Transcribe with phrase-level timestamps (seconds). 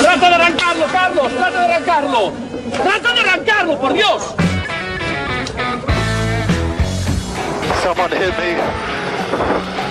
[0.00, 1.32] ¡Trata de arrancarlo, Carlos!
[1.32, 2.32] ¡Trata de arrancarlo!
[2.82, 4.34] ¡Trata de arrancarlo, por Dios!
[7.82, 8.56] Someone hit me.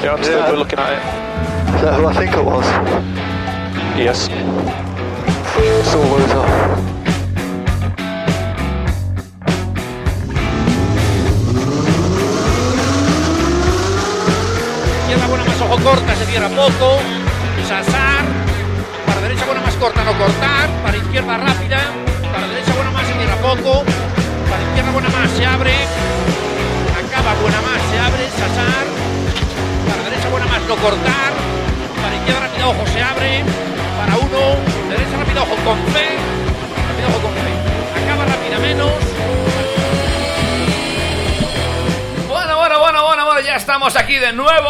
[0.04, 0.52] Yeah, I'm still Yeah.
[0.52, 1.00] looking at it.
[1.76, 2.66] Is that who I think it was?
[3.98, 4.30] Yes.
[5.84, 6.46] Saw loser.
[15.02, 17.00] Izquierda buena más ojo corta, se cierra poco.
[20.10, 20.84] Para derecha buena más corta, no cortar.
[20.84, 21.80] Para izquierda rápida.
[22.34, 23.84] Para derecha buena más, se cierra poco.
[24.50, 25.74] Para izquierda buena más, se abre.
[26.98, 28.30] Acaba buena más, se abre.
[28.30, 28.86] Sasar.
[29.88, 31.34] Para derecha buena más, no cortar.
[32.02, 33.44] Para izquierda rápida, ojo, se abre.
[34.00, 34.58] Para uno.
[34.90, 36.18] Derecha rápida, ojo con fe.
[36.90, 37.54] Rápida, ojo con fe.
[38.02, 38.92] Acaba rápida menos.
[42.28, 44.70] Bueno, bueno, bueno, bueno, bueno, ya estamos aquí de nuevo.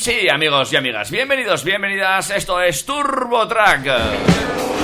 [0.00, 2.30] Sí, amigos y amigas, bienvenidos, bienvenidas.
[2.30, 3.86] Esto es Turbo Track.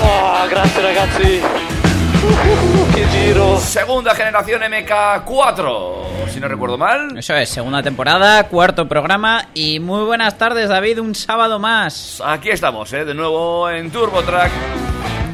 [0.02, 1.40] Oh, grazie ragazzi.
[1.40, 3.56] Uh, che giro.
[3.56, 7.16] Segunda generación MK4, si no recuerdo mal.
[7.16, 12.22] Eso es, segunda temporada, cuarto programa y muy buenas tardes David, un sábado más.
[12.22, 13.06] Aquí estamos, ¿eh?
[13.06, 14.52] de nuevo en Turbo Track,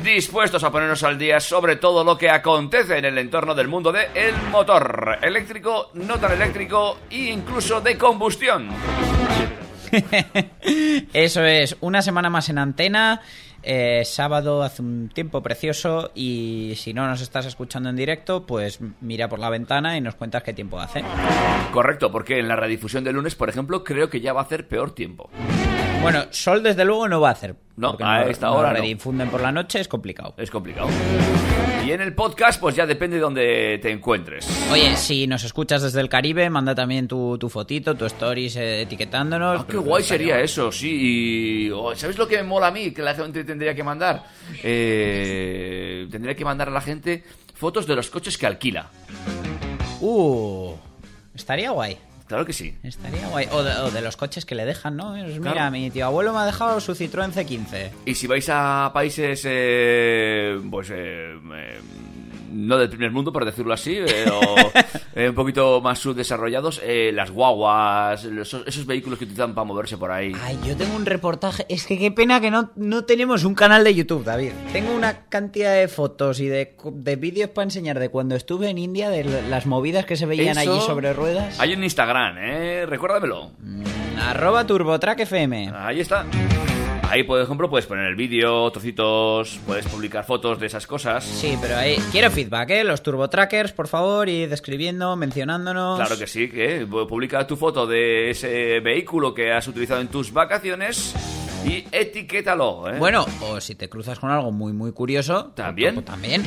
[0.05, 3.91] dispuestos a ponernos al día sobre todo lo que acontece en el entorno del mundo
[3.91, 8.69] del el motor eléctrico, no tan eléctrico e incluso de combustión.
[11.13, 13.21] Eso es, una semana más en antena,
[13.63, 18.81] eh, sábado hace un tiempo precioso y si no nos estás escuchando en directo, pues
[19.01, 21.05] mira por la ventana y nos cuentas qué tiempo hace.
[21.73, 24.67] Correcto, porque en la redifusión de lunes, por ejemplo, creo que ya va a hacer
[24.67, 25.31] peor tiempo.
[26.03, 27.55] Bueno, sol desde luego no va a hacer.
[27.77, 28.81] No, a nos- esta nos hora no.
[28.81, 30.35] redifunden por la noche, es complicado.
[30.37, 30.89] Es complicado.
[31.87, 34.47] Y en el podcast, pues ya depende de donde te encuentres.
[34.73, 38.83] Oye, si nos escuchas desde el Caribe, manda también tu, tu fotito, tu stories eh,
[38.83, 39.61] etiquetándonos.
[39.63, 41.67] Ah, qué guay sería eso, sí.
[41.67, 42.91] Y, oh, ¿Sabes lo que me mola a mí?
[42.93, 44.25] Que la gente tendría que mandar.
[44.63, 47.25] Eh, tendría que mandar a la gente
[47.55, 48.91] fotos de los coches que alquila.
[50.01, 50.75] Uh,
[51.35, 51.97] estaría guay.
[52.33, 52.75] Claro que sí.
[52.83, 53.47] Estaría guay.
[53.53, 55.13] O de, o de los coches que le dejan, ¿no?
[55.13, 55.71] Mira, Claro.
[55.71, 57.91] mi tío abuelo me ha dejado su Citroën C15.
[58.07, 61.81] Y si vais a países, eh, pues, eh, eh,
[62.53, 64.57] no del primer mundo, por decirlo así, eh, o
[65.15, 70.11] eh, un poquito más subdesarrollados, eh, las guaguas, esos vehículos que utilizan para moverse por
[70.11, 70.33] ahí.
[70.43, 71.67] Ay, yo tengo un reportaje.
[71.69, 74.53] Es que qué pena que no, no tenemos un canal de YouTube, David.
[74.73, 78.79] Tengo una cantidad de fotos y de, de vídeos para enseñar de cuando estuve en
[78.79, 81.59] India, de las movidas que se veían Eso allí sobre ruedas.
[81.61, 82.87] Hay un Instagram, ¿eh?
[82.87, 83.53] Recuérdamelo.
[84.19, 85.73] Arroba TurboTrack FM.
[85.75, 86.27] Ahí está.
[87.13, 91.23] Ahí, por ejemplo, puedes poner el vídeo, trocitos, puedes publicar fotos de esas cosas.
[91.23, 92.85] Sí, pero ahí quiero feedback, ¿eh?
[92.85, 95.99] Los TurboTrackers, por favor, y describiendo, mencionándonos.
[95.99, 100.33] Claro que sí, que publica tu foto de ese vehículo que has utilizado en tus
[100.33, 101.15] vacaciones
[101.67, 102.99] y etiquétalo, ¿eh?
[102.99, 105.53] Bueno, o si te cruzas con algo muy, muy curioso.
[105.55, 105.97] También.
[105.97, 106.43] pues También.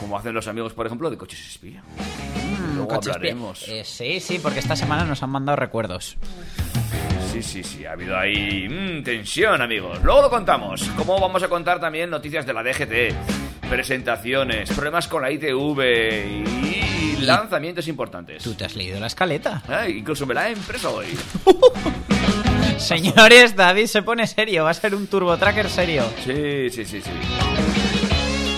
[0.00, 1.82] Como hacen los amigos, por ejemplo, de Coches Espía.
[1.82, 3.66] Mm, Luego coches hablaremos.
[3.68, 6.18] Eh, sí, sí, porque esta semana nos han mandado recuerdos.
[7.32, 10.02] Sí, sí, sí, ha habido ahí mm, tensión, amigos.
[10.02, 10.82] Luego lo contamos.
[10.96, 15.80] Como vamos a contar también noticias de la DGT, presentaciones, problemas con la ITV
[16.26, 18.42] y lanzamientos importantes.
[18.42, 19.62] ¿Tú te has leído la escaleta?
[19.68, 21.06] Ay, incluso me la he impreso hoy.
[22.78, 24.64] Señores, David se pone serio.
[24.64, 26.02] Va a ser un Turbo Tracker serio.
[26.24, 27.10] Sí, sí, sí, sí.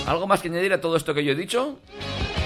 [0.07, 1.79] ¿Algo más que añadir a todo esto que yo he dicho?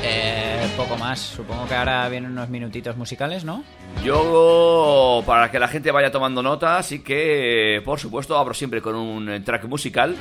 [0.10, 1.20] Eh, poco más.
[1.20, 3.64] Supongo que ahora vienen unos minutitos musicales, ¿no?
[4.04, 8.96] Yo, para que la gente vaya tomando nota, sí que, por supuesto, abro siempre con
[8.96, 10.16] un track musical.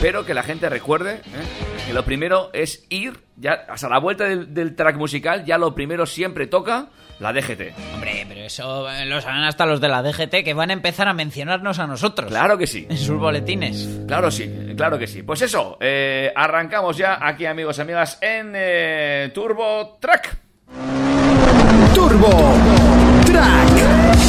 [0.00, 1.77] Pero que la gente recuerde ¿eh?
[1.88, 5.74] Que lo primero es ir, ya hasta la vuelta del, del track musical, ya lo
[5.74, 7.94] primero siempre toca la DGT.
[7.94, 11.08] Hombre, pero eso eh, lo saben hasta los de la DGT que van a empezar
[11.08, 12.30] a mencionarnos a nosotros.
[12.30, 12.86] Claro que sí.
[12.90, 13.88] En sus boletines.
[14.06, 15.22] Claro sí, claro que sí.
[15.22, 20.36] Pues eso, eh, arrancamos ya aquí, amigos y amigas, en eh, Turbo Track.
[21.94, 22.54] Turbo
[23.24, 24.27] Track.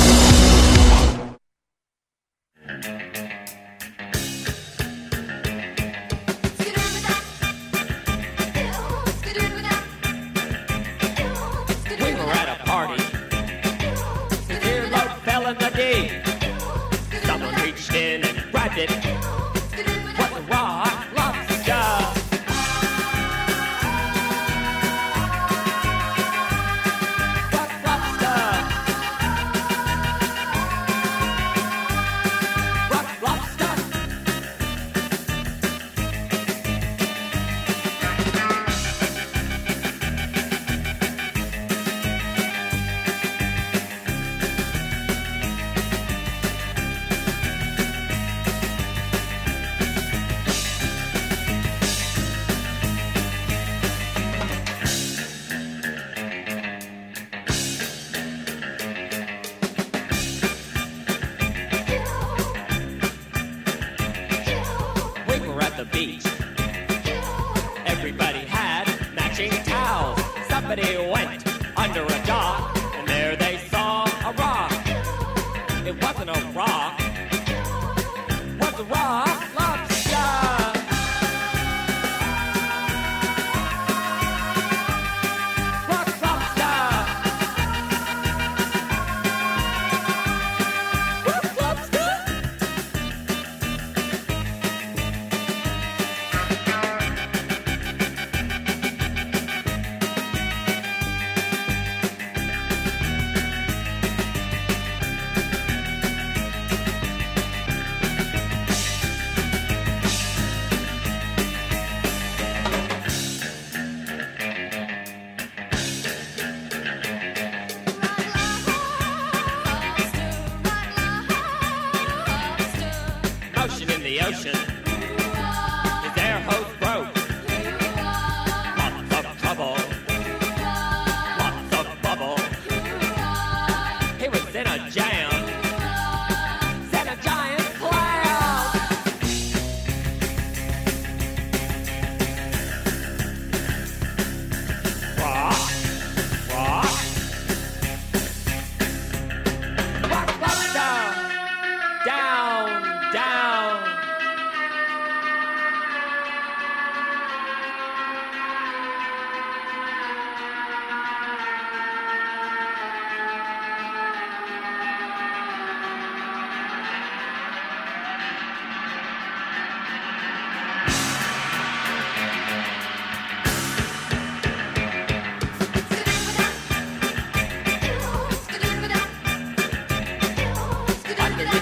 [72.11, 72.69] a dog.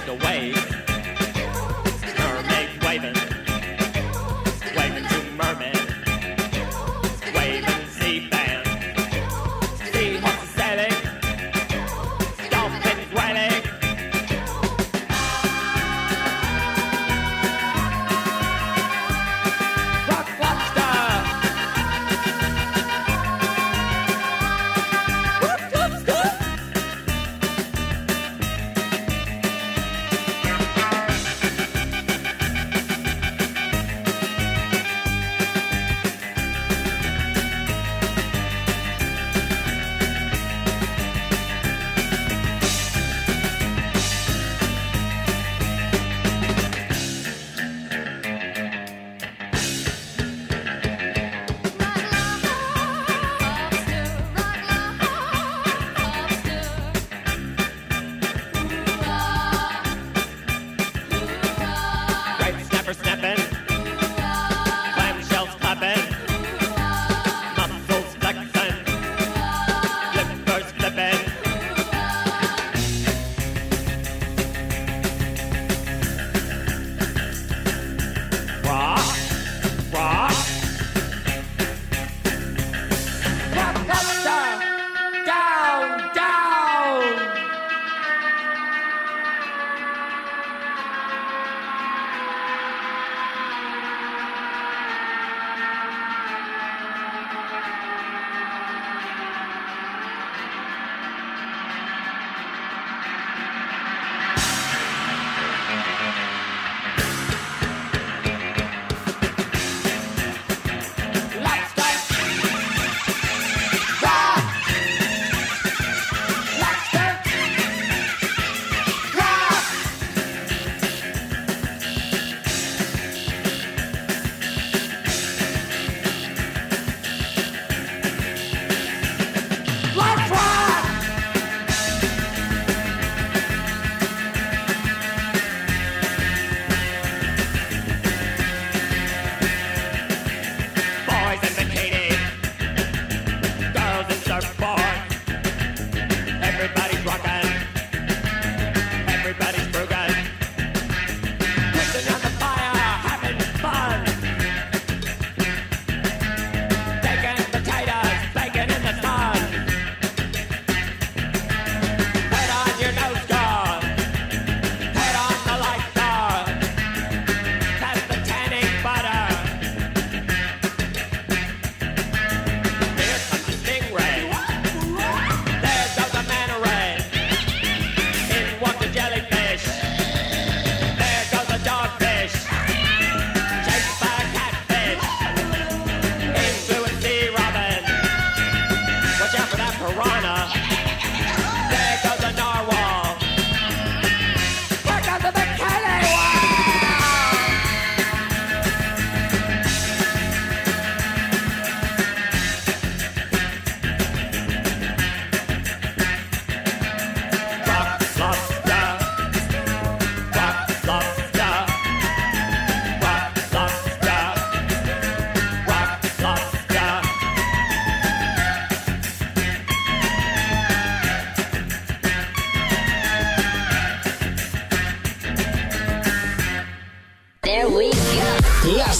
[0.09, 0.76] away.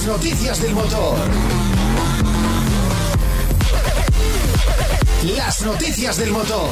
[0.08, 1.18] Noticias del motor.
[5.36, 6.70] Las noticias del motor.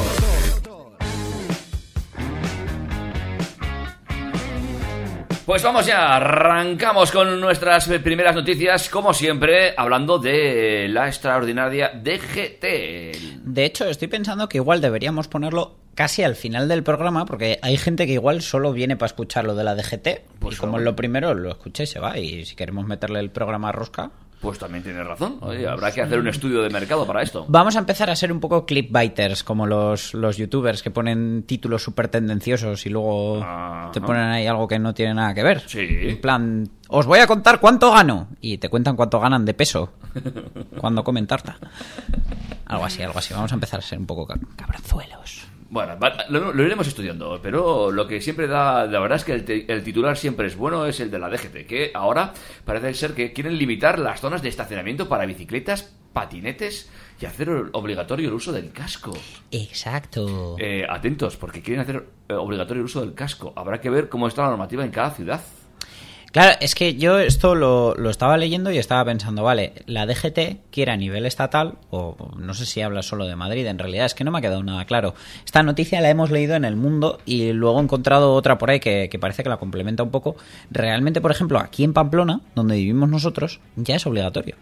[5.44, 13.44] Pues vamos ya, arrancamos con nuestras primeras noticias, como siempre, hablando de la extraordinaria DGT.
[13.44, 17.76] De hecho, estoy pensando que igual deberíamos ponerlo casi al final del programa, porque hay
[17.76, 20.08] gente que igual solo viene para escuchar lo de la DGT.
[20.38, 22.16] Pues y como es lo primero, lo escucha y se va.
[22.18, 24.12] Y si queremos meterle el programa a rosca.
[24.38, 27.46] Pues también tienes razón, oye, habrá que hacer un estudio de mercado para esto.
[27.48, 31.82] Vamos a empezar a ser un poco clipbaiters, como los, los youtubers que ponen títulos
[31.82, 33.90] súper tendenciosos y luego Ajá.
[33.92, 35.62] te ponen ahí algo que no tiene nada que ver.
[35.66, 35.80] Sí.
[35.80, 38.28] En plan, os voy a contar cuánto gano.
[38.42, 39.94] Y te cuentan cuánto ganan de peso
[40.78, 41.56] cuando comen tarta.
[42.66, 43.32] Algo así, algo así.
[43.32, 45.46] Vamos a empezar a ser un poco ca- cabronzuelos.
[45.68, 45.96] Bueno,
[46.28, 49.72] lo, lo iremos estudiando, pero lo que siempre da, la verdad es que el, te-
[49.72, 52.32] el titular siempre es bueno, es el de la DGT, que ahora
[52.64, 56.88] parece ser que quieren limitar las zonas de estacionamiento para bicicletas, patinetes
[57.20, 59.12] y hacer obligatorio el uso del casco.
[59.50, 60.56] Exacto.
[60.58, 63.52] Eh, atentos, porque quieren hacer eh, obligatorio el uso del casco.
[63.56, 65.40] Habrá que ver cómo está la normativa en cada ciudad.
[66.36, 70.70] Claro, es que yo esto lo, lo estaba leyendo y estaba pensando, vale, la DGT
[70.70, 74.12] quiere a nivel estatal, o no sé si habla solo de Madrid, en realidad es
[74.12, 75.14] que no me ha quedado nada claro.
[75.46, 78.80] Esta noticia la hemos leído en el mundo y luego he encontrado otra por ahí
[78.80, 80.36] que, que parece que la complementa un poco.
[80.70, 84.56] Realmente, por ejemplo, aquí en Pamplona, donde vivimos nosotros, ya es obligatorio.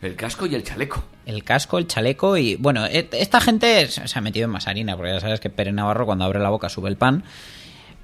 [0.00, 1.04] El casco y el chaleco.
[1.26, 2.56] El casco, el chaleco y...
[2.56, 5.74] Bueno, e- esta gente se ha metido en más harina, porque ya sabes que Pérez
[5.74, 7.22] Navarro cuando abre la boca sube el pan.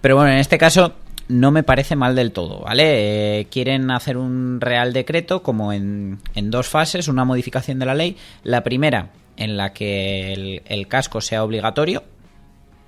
[0.03, 0.93] Pero bueno, en este caso
[1.29, 3.41] no me parece mal del todo, ¿vale?
[3.41, 7.95] Eh, quieren hacer un real decreto como en, en dos fases, una modificación de la
[7.95, 8.17] ley.
[8.43, 12.03] La primera, en la que el, el casco sea obligatorio.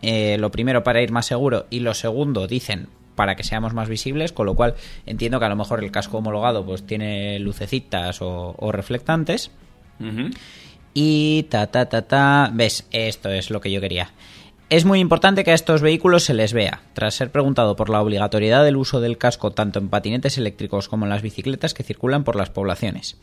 [0.02, 3.88] Eh, lo primero para ir más seguro y lo segundo, dicen, para que seamos más
[3.90, 8.22] visibles, con lo cual entiendo que a lo mejor el casco homologado pues tiene lucecitas
[8.22, 9.50] o, o reflectantes.
[10.94, 12.50] Y ta ta ta ta.
[12.54, 12.86] ¿Ves?
[12.90, 14.10] Esto es lo que yo quería.
[14.70, 18.00] Es muy importante que a estos vehículos se les vea, tras ser preguntado por la
[18.00, 22.22] obligatoriedad del uso del casco tanto en patinetes eléctricos como en las bicicletas que circulan
[22.22, 23.16] por las poblaciones.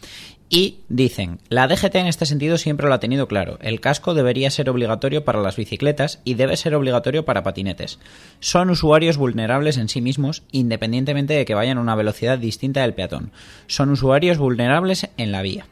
[0.50, 4.52] Y dicen, la DGT en este sentido siempre lo ha tenido claro, el casco debería
[4.52, 7.98] ser obligatorio para las bicicletas y debe ser obligatorio para patinetes.
[8.42, 12.94] Son usuarios vulnerables en sí mismos, independientemente de que vayan a una velocidad distinta del
[12.94, 13.32] peatón.
[13.68, 15.66] Son usuarios vulnerables en la vía.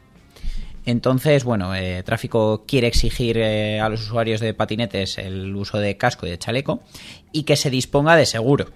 [0.86, 5.96] Entonces, bueno, eh, tráfico quiere exigir eh, a los usuarios de patinetes el uso de
[5.96, 6.80] casco y de chaleco
[7.32, 8.66] y que se disponga de seguro.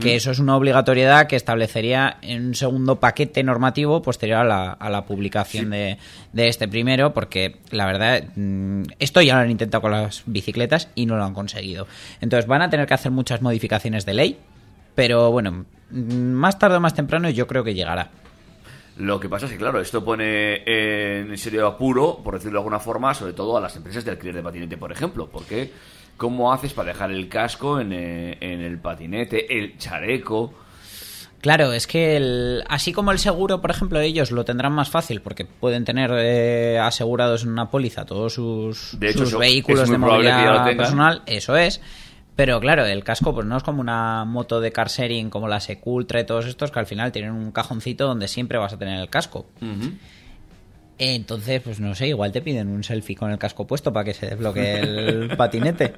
[0.00, 4.70] Que eso es una obligatoriedad que establecería en un segundo paquete normativo posterior a la,
[4.70, 5.98] a la publicación de,
[6.32, 10.88] de este primero, porque la verdad, mm, esto ya lo han intentado con las bicicletas
[10.94, 11.88] y no lo han conseguido.
[12.20, 14.38] Entonces van a tener que hacer muchas modificaciones de ley,
[14.94, 18.10] pero bueno, mm, más tarde o más temprano yo creo que llegará.
[19.02, 22.78] Lo que pasa es que, claro, esto pone en serio apuro, por decirlo de alguna
[22.78, 25.28] forma, sobre todo a las empresas de alquiler de patinete, por ejemplo.
[25.28, 25.72] Porque,
[26.16, 30.54] ¿cómo haces para dejar el casco en, eh, en el patinete, el chaleco?
[31.40, 35.20] Claro, es que el- así como el seguro, por ejemplo, ellos lo tendrán más fácil
[35.20, 39.88] porque pueden tener eh, asegurados en una póliza todos sus, De hecho, sus eso- vehículos
[39.90, 41.80] de movilidad personal, eso es.
[42.34, 45.60] Pero claro, el casco pues no es como una moto de car sharing como la
[45.60, 48.98] Secultra y todos estos que al final tienen un cajoncito donde siempre vas a tener
[48.98, 49.46] el casco.
[50.98, 54.14] Entonces, pues no sé, igual te piden un selfie con el casco puesto para que
[54.14, 55.94] se desbloquee el patinete.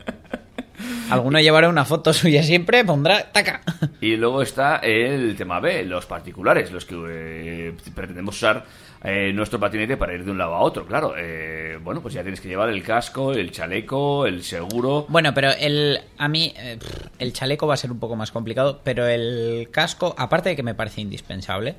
[1.11, 3.61] Alguno llevará una foto suya siempre, pondrá taca.
[4.01, 8.65] Y luego está el tema B, los particulares, los que eh, pretendemos usar
[9.03, 10.87] eh, nuestro patinete para ir de un lado a otro.
[10.87, 15.05] Claro, eh, bueno, pues ya tienes que llevar el casco, el chaleco, el seguro.
[15.09, 18.33] Bueno, pero el a mí eh, pff, el chaleco va a ser un poco más
[18.33, 21.77] complicado, pero el casco, aparte de que me parece indispensable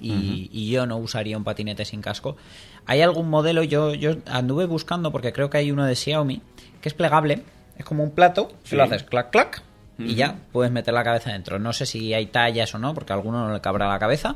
[0.00, 2.36] y, y yo no usaría un patinete sin casco,
[2.86, 6.42] hay algún modelo yo yo anduve buscando porque creo que hay uno de Xiaomi
[6.80, 7.42] que es plegable,
[7.78, 8.76] es como un plato, Sí.
[8.76, 9.62] lo haces clac clac
[9.98, 11.58] y ya puedes meter la cabeza dentro.
[11.58, 14.34] No sé si hay tallas o no, porque a alguno no le cabrá la cabeza,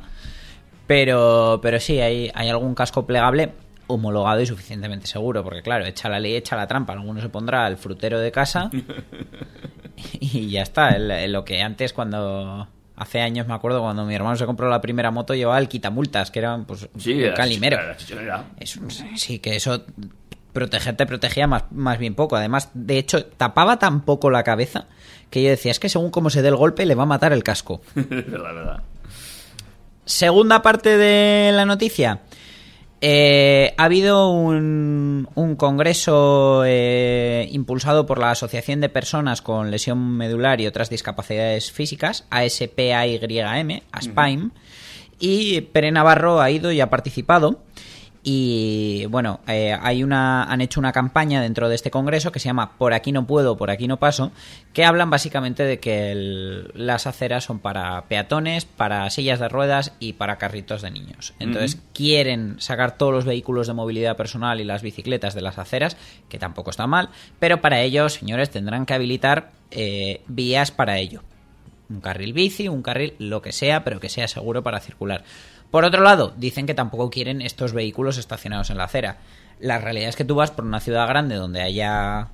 [0.87, 3.53] pero pero sí hay hay algún casco plegable
[3.89, 6.93] homologado y suficientemente seguro, porque claro, echa la ley, echa la trampa.
[6.93, 8.71] Alguno se pondrá el frutero de casa
[10.21, 10.91] y ya está.
[10.91, 14.69] El- el- lo que antes cuando hace años me acuerdo cuando mi hermano se compró
[14.69, 17.79] la primera moto llevaba el quitamultas, que era pues Sí, un calimero.
[19.17, 19.85] sí, que eso
[20.59, 22.35] protegerte protegía más, más bien poco.
[22.35, 24.87] Además, de hecho, tapaba tan poco la cabeza
[25.31, 27.33] que yo decía, es que según cómo se dé el golpe le va a matar
[27.33, 27.81] el casco.
[27.95, 28.83] verdad, verdad.
[30.05, 32.23] Segunda parte de la noticia.
[33.01, 40.17] Eh, ha habido un, un congreso eh, impulsado por la Asociación de Personas con Lesión
[40.17, 44.51] Medular y otras discapacidades físicas, ASPAYM, ASPAIM,
[45.21, 47.63] y Pere Navarro ha ido y ha participado.
[48.23, 52.47] Y bueno, eh, hay una, han hecho una campaña dentro de este congreso que se
[52.47, 54.33] llama Por aquí no puedo, por aquí no paso,
[54.73, 59.93] que hablan básicamente de que el- las aceras son para peatones, para sillas de ruedas
[60.01, 61.33] y para carritos de niños.
[61.39, 65.97] Entonces quieren sacar todos los vehículos de movilidad personal y las bicicletas de las aceras,
[66.29, 71.23] que tampoco está mal, pero para ello, señores, tendrán que habilitar eh, vías para ello
[71.91, 75.25] un carril bici, un carril lo que sea, pero que sea seguro para circular.
[75.71, 79.19] Por otro lado, dicen que tampoco quieren estos vehículos estacionados en la acera.
[79.61, 82.29] La realidad es que tú vas por una ciudad grande donde haya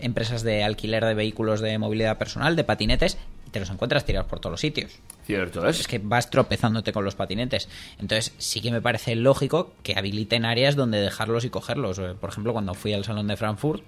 [0.00, 4.28] empresas de alquiler de vehículos de movilidad personal, de patinetes, y te los encuentras tirados
[4.28, 4.92] por todos los sitios.
[5.24, 5.80] Cierto es.
[5.80, 7.68] Es que vas tropezándote con los patinetes.
[7.98, 11.98] Entonces, sí que me parece lógico que habiliten áreas donde dejarlos y cogerlos.
[11.98, 13.82] Eh, Por ejemplo, cuando fui al Salón de Frankfurt,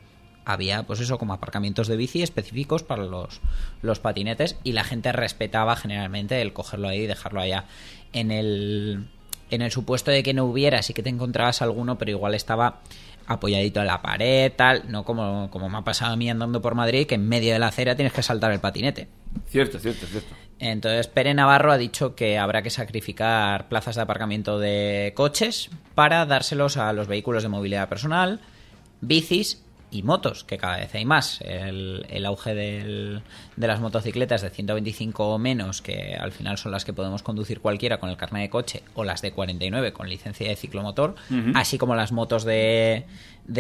[0.45, 3.41] había, pues eso, como aparcamientos de bici específicos para los,
[3.83, 7.65] los patinetes y la gente respetaba generalmente el cogerlo ahí y dejarlo allá.
[8.15, 9.09] En el,
[9.51, 12.81] en el supuesto de que no hubiera, sí que te encontrabas alguno, pero igual estaba
[13.27, 16.75] apoyadito en la pared, tal, no como, como me ha pasado a mí andando por
[16.75, 19.09] Madrid, que en medio de la acera tienes que saltar el patinete.
[19.49, 20.35] Cierto, cierto, cierto.
[20.59, 26.25] Entonces, Pere Navarro ha dicho que habrá que sacrificar plazas de aparcamiento de coches para
[26.27, 28.41] dárselos a los vehículos de movilidad personal,
[29.01, 29.64] bicis
[29.95, 31.41] y motos, que cada vez hay más.
[31.43, 33.23] El, el auge del-
[33.57, 37.61] de las motocicletas de 125 o menos, que al final son las que podemos conducir
[37.61, 41.15] cualquiera con el carnet de coche, o las de 49 con licencia de ciclomotor,
[41.55, 43.05] así como las motos de,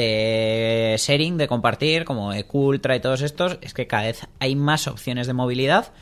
[0.05, 4.87] de sharing, de compartir, como Ecultra y todos estos, es que cada vez hay más
[4.89, 5.93] opciones de movilidad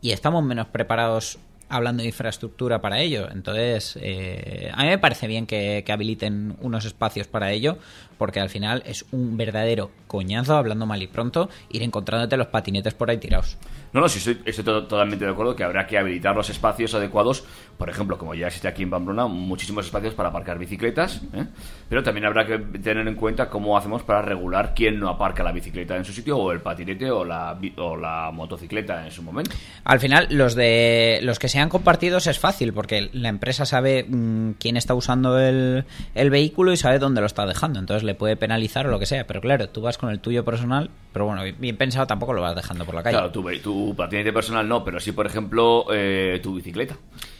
[0.00, 1.38] y estamos menos preparados
[1.70, 3.28] hablando de infraestructura para ello.
[3.32, 7.78] Entonces, eh, a mí me parece bien que, que habiliten unos espacios para ello,
[8.16, 12.94] porque al final es un verdadero coñazo, hablando mal y pronto, ir encontrándote los patinetes
[12.94, 13.56] por ahí tirados.
[13.92, 16.94] No, no, sí, estoy, estoy to- totalmente de acuerdo que habrá que habilitar los espacios
[16.94, 17.44] adecuados.
[17.78, 21.22] Por ejemplo, como ya existe aquí en Pamplona, muchísimos espacios para aparcar bicicletas.
[21.32, 21.46] ¿eh?
[21.88, 25.52] Pero también habrá que tener en cuenta cómo hacemos para regular quién no aparca la
[25.52, 29.52] bicicleta en su sitio, o el patinete, o la, o la motocicleta en su momento.
[29.84, 34.52] Al final, los de los que sean compartidos es fácil, porque la empresa sabe mm,
[34.58, 35.84] quién está usando el,
[36.16, 37.78] el vehículo y sabe dónde lo está dejando.
[37.78, 39.26] Entonces le puede penalizar o lo que sea.
[39.26, 42.54] Pero claro, tú vas con el tuyo personal, pero bueno, bien pensado tampoco lo vas
[42.54, 43.16] dejando por la calle.
[43.16, 46.96] Claro, tu, tu patinete personal no, pero sí, por ejemplo, eh, tu bicicleta,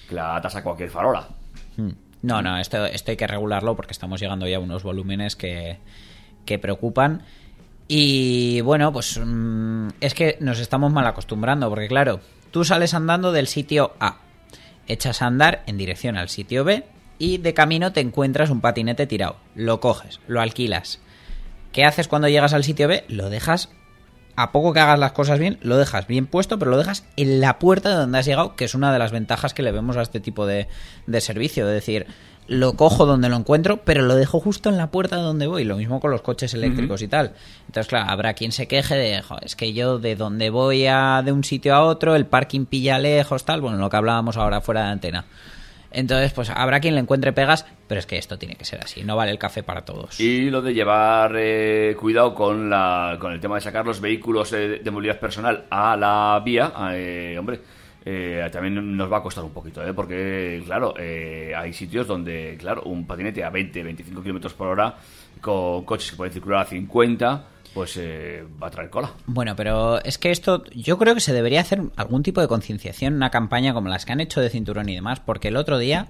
[0.08, 1.28] que la atas a cualquier farola.
[1.76, 1.90] Mm.
[2.22, 5.78] No, no, esto, esto hay que regularlo porque estamos llegando ya a unos volúmenes que,
[6.46, 7.22] que preocupan.
[7.86, 13.30] Y bueno, pues mm, es que nos estamos mal acostumbrando porque claro, tú sales andando
[13.30, 14.20] del sitio A,
[14.86, 16.84] echas a andar en dirección al sitio B
[17.18, 21.00] y de camino te encuentras un patinete tirado, lo coges, lo alquilas.
[21.72, 23.04] ¿Qué haces cuando llegas al sitio B?
[23.08, 23.70] Lo dejas
[24.36, 27.40] a poco que hagas las cosas bien, lo dejas bien puesto, pero lo dejas en
[27.40, 29.96] la puerta de donde has llegado, que es una de las ventajas que le vemos
[29.96, 30.66] a este tipo de,
[31.06, 31.66] de servicio.
[31.68, 32.06] Es decir,
[32.46, 35.64] lo cojo donde lo encuentro, pero lo dejo justo en la puerta de donde voy.
[35.64, 37.32] Lo mismo con los coches eléctricos y tal.
[37.66, 41.22] Entonces, claro, habrá quien se queje de, "Jo, es que yo de donde voy a,
[41.24, 43.60] de un sitio a otro, el parking pilla lejos, tal.
[43.60, 45.24] Bueno, lo que hablábamos ahora fuera de antena.
[45.94, 49.04] Entonces, pues habrá quien le encuentre pegas, pero es que esto tiene que ser así.
[49.04, 50.18] No vale el café para todos.
[50.20, 54.52] Y lo de llevar eh, cuidado con, la, con el tema de sacar los vehículos
[54.52, 57.60] eh, de movilidad personal a la vía, eh, hombre,
[58.06, 59.94] eh, también nos va a costar un poquito, ¿eh?
[59.94, 64.94] porque, claro, eh, hay sitios donde, claro, un patinete a 20, 25 kilómetros por hora,
[65.40, 69.12] con coches que pueden circular a 50, pues eh, va a traer cola.
[69.26, 73.14] Bueno, pero es que esto yo creo que se debería hacer algún tipo de concienciación,
[73.14, 76.08] una campaña como las que han hecho de cinturón y demás, porque el otro día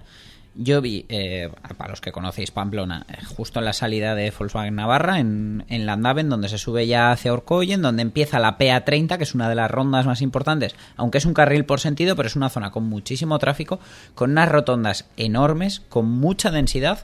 [0.56, 4.76] yo vi, eh, para los que conocéis Pamplona, eh, justo en la salida de Volkswagen
[4.76, 9.24] Navarra, en, en Landaven, donde se sube ya hacia Orcoyen, donde empieza la PA30, que
[9.24, 12.36] es una de las rondas más importantes, aunque es un carril por sentido, pero es
[12.36, 13.80] una zona con muchísimo tráfico,
[14.14, 17.00] con unas rotondas enormes, con mucha densidad,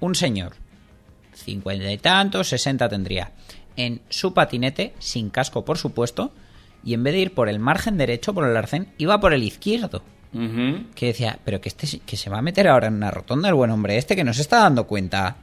[0.00, 0.54] un señor,
[1.34, 3.32] cincuenta y tantos, sesenta tendría,
[3.78, 6.32] en su patinete, sin casco por supuesto,
[6.84, 9.42] y en vez de ir por el margen derecho, por el arcén, iba por el
[9.42, 10.02] izquierdo.
[10.94, 13.48] Que decía, pero que este se- que se va a meter ahora en una rotonda
[13.48, 15.36] el buen hombre este que no se está dando cuenta.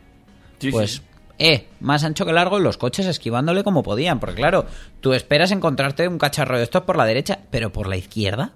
[0.59, 1.01] Sí, pues, sí.
[1.39, 4.19] eh, más ancho que largo y los coches esquivándole como podían.
[4.19, 4.65] Porque claro,
[5.01, 8.53] tú esperas encontrarte un cacharro de estos por la derecha, pero por la izquierda.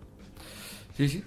[0.95, 1.23] Sí, sí.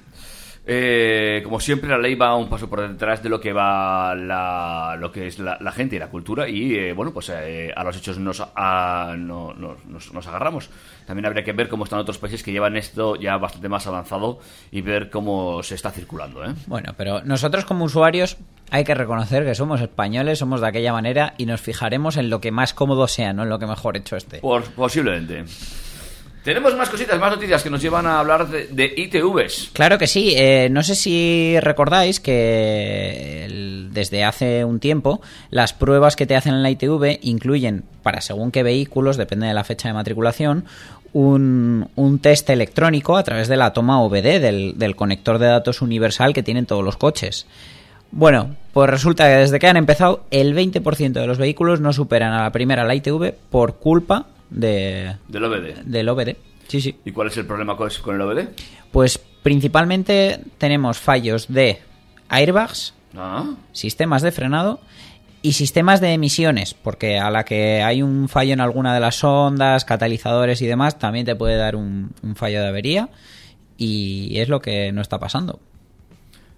[0.65, 4.97] Eh, como siempre, la ley va un paso por detrás de lo que va la,
[4.97, 7.83] lo que es la, la gente y la cultura y, eh, bueno, pues eh, a
[7.83, 10.71] los hechos nos, a- no- no- nos, nos agarramos.
[11.05, 14.39] También habría que ver cómo están otros países que llevan esto ya bastante más avanzado
[14.71, 16.55] y ver cómo se está circulando, ¿eh?
[16.69, 18.37] Bueno, pero nosotros como usuarios
[18.71, 22.41] hay que reconocer que somos españoles, somos de aquella manera y nos fijaremos en lo
[22.41, 24.39] que más cómodo sea, no en lo que mejor hecho esté.
[24.39, 25.45] Por, posiblemente.
[26.45, 29.71] Tenemos más cositas, más noticias que nos llevan a hablar de, de ITVs.
[29.73, 30.35] Claro que sí.
[30.37, 36.55] eh, no sé si recordáis que desde hace un tiempo las pruebas que te hacen
[36.55, 40.65] en la ITV incluyen, para según qué vehículos, depende de la fecha de matriculación,
[41.13, 45.81] un, un test electrónico a través de la toma OBD, del, del conector de datos
[45.83, 47.47] universal que tienen todos los coches.
[48.11, 52.33] Bueno, pues resulta que desde que han empezado, el 20% de los vehículos no superan
[52.33, 55.83] a la primera la ITV por culpa de, Del OBD.
[55.85, 56.37] del OBD.
[56.69, 56.97] Sí, sí.
[57.05, 58.49] ¿Y cuál es el problema con el OBD?
[58.91, 61.81] Pues principalmente tenemos fallos de
[62.29, 64.81] airbags, Ah, sistemas de frenado
[65.43, 69.23] y sistemas de emisiones, porque a la que hay un fallo en alguna de las
[69.23, 73.11] ondas, catalizadores y demás, también te puede dar un, un fallo de avería
[73.77, 75.61] y es lo que no está pasando.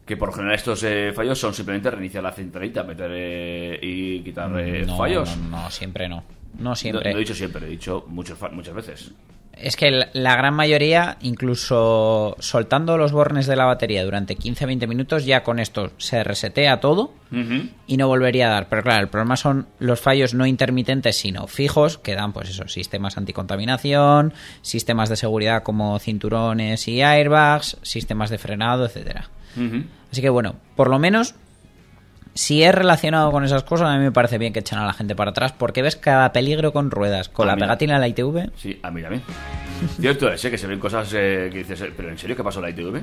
[0.04, 4.50] Que por general estos eh, fallos son simplemente reiniciar la centralita, meter eh, y quitar
[4.60, 5.36] eh, no, fallos.
[5.36, 6.24] No, no, siempre no.
[6.58, 7.10] No siempre.
[7.12, 9.10] no he dicho siempre, he dicho muchos muchas veces.
[9.56, 15.24] Es que la- gran mayoría, incluso soltando los bornes de la batería durante 15-20 minutos,
[15.26, 17.12] ya con esto se resetea todo
[17.86, 18.68] y no volvería a dar.
[18.68, 22.66] Pero claro, el problema son los fallos no intermitentes, sino fijos, que dan, pues eso,
[22.68, 29.30] sistemas anticontaminación, sistemas de seguridad como cinturones y airbags, sistemas de frenado, etcétera.
[30.10, 31.34] Así que bueno, por lo menos,
[32.34, 34.92] si es relacionado con esas cosas, a mí me parece bien que echen a la
[34.92, 38.50] gente para atrás, porque ves cada peligro con ruedas, con la pegatina de la ITV.
[38.56, 39.22] Sí, a mí también.
[40.00, 40.50] Cierto es, ¿eh?
[40.50, 42.70] que se ven cosas eh, que dices, eh, pero ¿en serio qué pasó en la
[42.70, 43.02] ITV?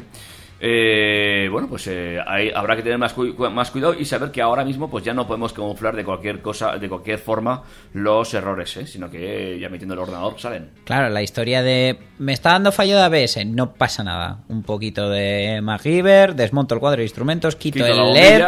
[0.63, 4.43] Eh, bueno, pues eh, ahí habrá que tener más, cu- más cuidado y saber que
[4.43, 8.77] ahora mismo pues ya no podemos camuflar de cualquier cosa, de cualquier forma los errores,
[8.77, 8.85] ¿eh?
[8.85, 10.69] sino que eh, ya metiendo el ordenador salen.
[10.83, 14.41] Claro, la historia de me está dando fallo de ABS, no pasa nada.
[14.49, 18.45] Un poquito de MacGyver, desmonto el cuadro de instrumentos, quito, Quito el LED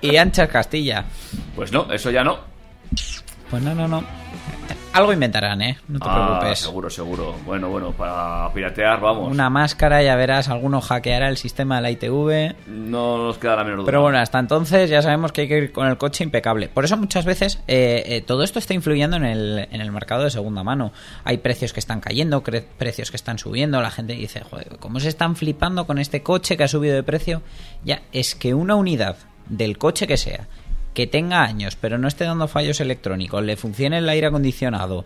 [0.00, 1.06] y anchas Castilla.
[1.56, 2.38] Pues no, eso ya no.
[3.50, 4.04] Pues no, no, no.
[4.94, 5.76] Algo inventarán, ¿eh?
[5.88, 6.58] No te Ah, preocupes.
[6.60, 7.34] seguro, seguro.
[7.44, 9.28] Bueno, bueno, para piratear, vamos.
[9.28, 12.54] Una máscara, ya verás, alguno hackeará el sistema de la ITV.
[12.68, 13.86] No nos queda la menor duda.
[13.86, 16.68] Pero bueno, hasta entonces ya sabemos que hay que ir con el coche impecable.
[16.68, 20.22] Por eso muchas veces eh, eh, todo esto está influyendo en el, en el mercado
[20.22, 20.92] de segunda mano.
[21.24, 22.44] Hay precios que están cayendo,
[22.78, 23.80] precios que están subiendo.
[23.82, 27.02] La gente dice, joder, ¿cómo se están flipando con este coche que ha subido de
[27.02, 27.42] precio?
[27.84, 29.16] Ya, es que una unidad
[29.48, 30.46] del coche que sea,
[30.94, 35.04] que tenga años, pero no esté dando fallos electrónicos, le funcione el aire acondicionado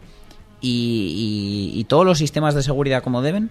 [0.61, 3.51] y, y- y todos los sistemas de seguridad como deben,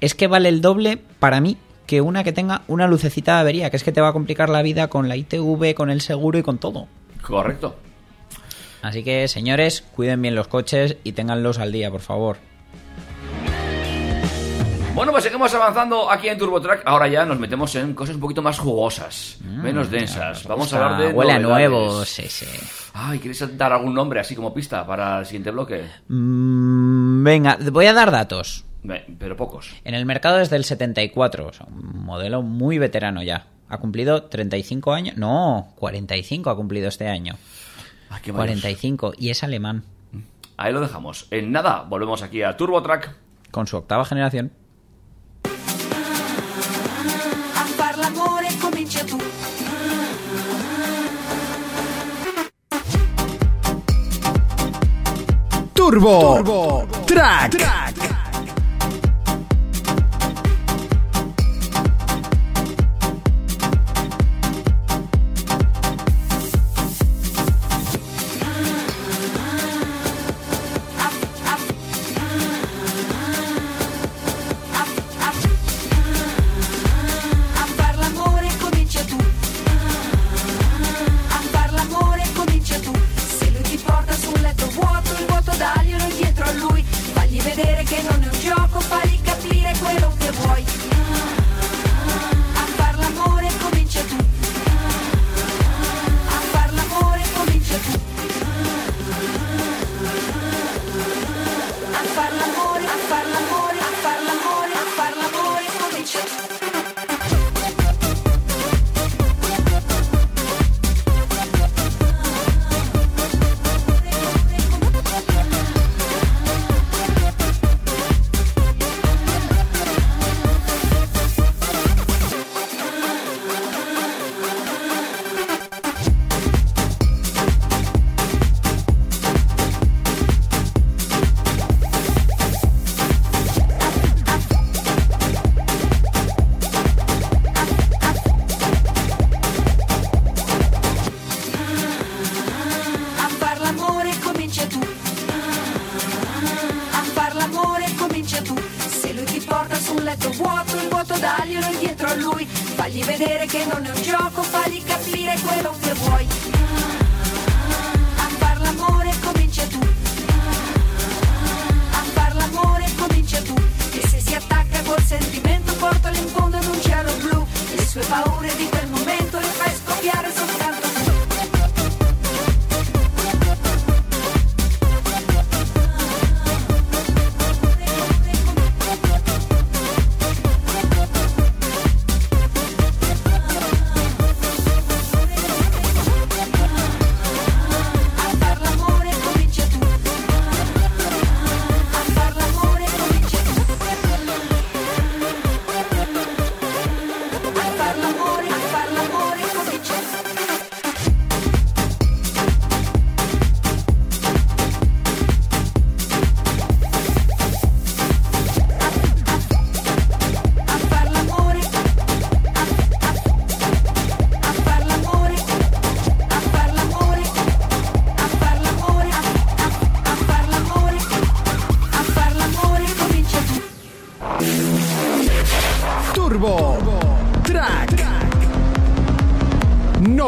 [0.00, 1.56] es que vale el doble para mí
[1.86, 4.48] que una que tenga una lucecita de avería, que es que te va a complicar
[4.48, 6.86] la vida con la ITV, con el seguro y con todo.
[7.22, 7.76] Correcto.
[8.82, 12.38] Así que, señores, cuiden bien los coches y ténganlos al día, por favor.
[14.94, 16.82] Bueno, pues seguimos avanzando aquí en TurboTrack.
[16.84, 20.46] Ahora ya nos metemos en cosas un poquito más jugosas, menos densas.
[20.46, 21.12] Vamos a hablar de.
[21.12, 22.46] Mm, Huele nuevo, sí, sí.
[22.92, 25.84] Ay, ¿quieres dar algún nombre así como pista para el siguiente bloque?
[26.08, 28.64] Mm, venga, voy a dar datos.
[29.18, 29.70] Pero pocos.
[29.84, 33.46] En el mercado desde el 74, o sea, un modelo muy veterano ya.
[33.68, 35.16] Ha cumplido 35 años.
[35.16, 37.36] No, 45 ha cumplido este año.
[38.10, 38.46] Ay, qué mayos.
[38.46, 39.12] 45.
[39.16, 39.84] Y es alemán.
[40.56, 41.26] Ahí lo dejamos.
[41.30, 43.14] En nada, volvemos aquí a TurboTrack.
[43.50, 44.52] Con su octava generación.
[55.90, 57.60] Turbo, Track.
[57.62, 57.89] A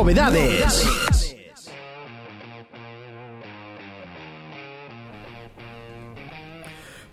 [0.03, 1.37] Novedades.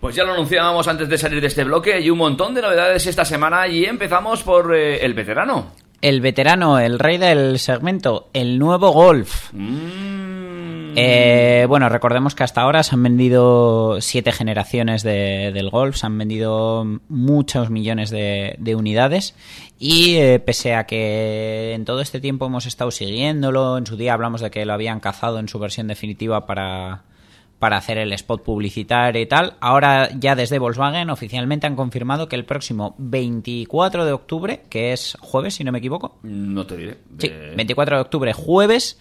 [0.00, 1.94] Pues ya lo anunciábamos antes de salir de este bloque.
[1.94, 5.70] Hay un montón de novedades esta semana y empezamos por eh, el veterano.
[6.02, 9.52] El veterano, el rey del segmento, el nuevo Golf.
[9.52, 10.29] Mm.
[10.96, 16.06] Eh, bueno, recordemos que hasta ahora se han vendido siete generaciones de- del Golf, se
[16.06, 19.34] han vendido muchos millones de, de unidades
[19.78, 24.14] y eh, pese a que en todo este tiempo hemos estado siguiéndolo, en su día
[24.14, 27.04] hablamos de que lo habían cazado en su versión definitiva para,
[27.60, 32.36] para hacer el spot publicitario y tal, ahora ya desde Volkswagen oficialmente han confirmado que
[32.36, 36.98] el próximo 24 de octubre, que es jueves si no me equivoco, No te diré.
[37.18, 38.98] Sí, Eh, 24 de octubre, jueves,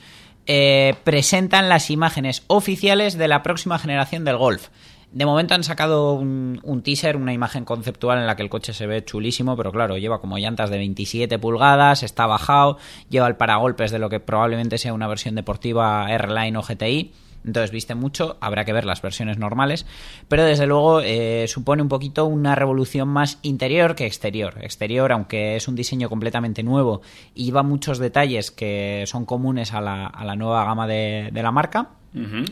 [0.52, 4.70] eh, presentan las imágenes oficiales de la próxima generación del Golf.
[5.12, 8.74] De momento han sacado un, un teaser, una imagen conceptual en la que el coche
[8.74, 13.36] se ve chulísimo, pero claro, lleva como llantas de 27 pulgadas, está bajado, lleva el
[13.36, 17.12] paragolpes de lo que probablemente sea una versión deportiva R-Line o GTI.
[17.46, 19.86] Entonces viste mucho, habrá que ver las versiones normales,
[20.28, 24.56] pero desde luego eh, supone un poquito una revolución más interior que exterior.
[24.62, 27.02] Exterior, aunque es un diseño completamente nuevo
[27.34, 31.44] y lleva muchos detalles que son comunes a la, a la nueva gama de, de
[31.44, 31.90] la marca,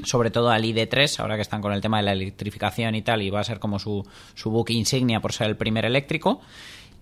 [0.04, 3.24] sobre todo al ID3, ahora que están con el tema de la electrificación y tal,
[3.24, 6.42] y va a ser como su, su buque insignia por ser el primer eléctrico.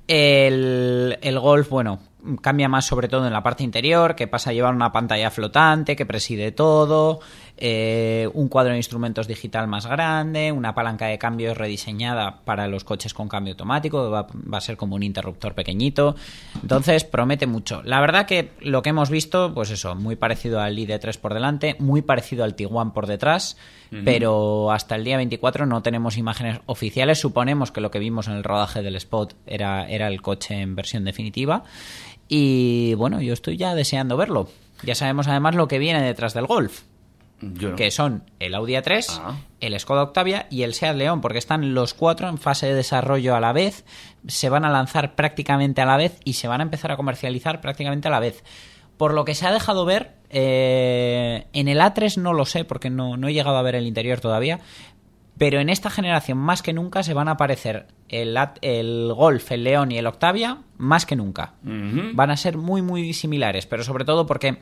[0.07, 1.99] El, el Golf, bueno,
[2.41, 5.95] cambia más sobre todo en la parte interior, que pasa a llevar una pantalla flotante
[5.95, 7.19] que preside todo,
[7.57, 12.83] eh, un cuadro de instrumentos digital más grande, una palanca de cambios rediseñada para los
[12.83, 16.15] coches con cambio automático, va, va a ser como un interruptor pequeñito.
[16.61, 17.81] Entonces, promete mucho.
[17.83, 21.75] La verdad que lo que hemos visto, pues eso, muy parecido al ID3 por delante,
[21.79, 23.57] muy parecido al Tiguan por detrás,
[24.03, 27.19] pero hasta el día 24 no tenemos imágenes oficiales.
[27.19, 30.75] Suponemos que lo que vimos en el rodaje del spot era, era el coche en
[30.75, 31.63] versión definitiva.
[32.27, 34.49] Y bueno, yo estoy ya deseando verlo.
[34.83, 36.81] Ya sabemos además lo que viene detrás del Golf,
[37.41, 37.75] no.
[37.75, 39.37] que son el Audi A3, Ah.
[39.59, 43.35] el Skoda Octavia y el Seat León, porque están los cuatro en fase de desarrollo
[43.35, 43.85] a la vez,
[44.27, 47.61] se van a lanzar prácticamente a la vez y se van a empezar a comercializar
[47.61, 48.43] prácticamente a la vez.
[48.97, 52.89] Por lo que se ha dejado ver, eh, en el A3 no lo sé, porque
[52.89, 54.59] no, no he llegado a ver el interior todavía,
[55.37, 59.65] pero en esta generación más que nunca se van a aparecer el, el Golf, el
[59.65, 61.55] León y el Octavia más que nunca.
[61.61, 64.59] Van a ser muy muy similares, pero sobre todo porque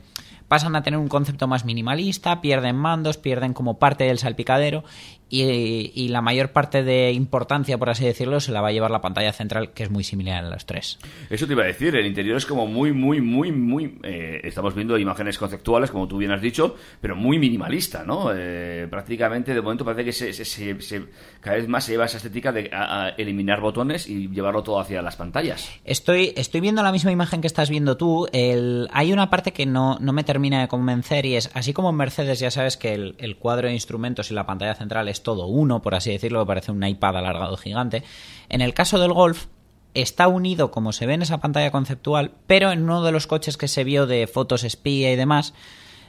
[0.47, 4.84] pasan a tener un concepto más minimalista, pierden mandos, pierden como parte del salpicadero
[5.29, 8.91] y, y la mayor parte de importancia, por así decirlo, se la va a llevar
[8.91, 10.99] la pantalla central, que es muy similar en los tres.
[11.29, 13.99] Eso te iba a decir, el interior es como muy, muy, muy, muy...
[14.03, 18.31] eh, estamos viendo imágenes conceptuales, como tú bien has dicho, pero muy minimalista, ¿no?
[18.36, 21.03] Eh, prácticamente, de momento parece que se, se- se- se-
[21.41, 24.79] cada vez más se lleva esa estética de a- a eliminar botones y llevarlo todo
[24.79, 25.69] hacia las pantallas.
[25.86, 28.27] Estoy, estoy viendo la misma imagen que estás viendo tú.
[28.33, 31.89] El, hay una parte que no, no me termina de convencer y es, así como
[31.89, 35.12] en Mercedes ya sabes que el, el cuadro de instrumentos y la pantalla central es
[35.21, 38.04] todo uno, por así decirlo, que parece un iPad alargado gigante.
[38.49, 39.45] En el caso del Golf,
[39.93, 43.58] está unido como se ve en esa pantalla conceptual, pero en uno de los coches
[43.58, 45.54] que se vio de fotos espía y demás,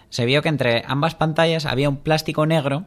[0.09, 2.87] se vio que entre ambas pantallas había un plástico negro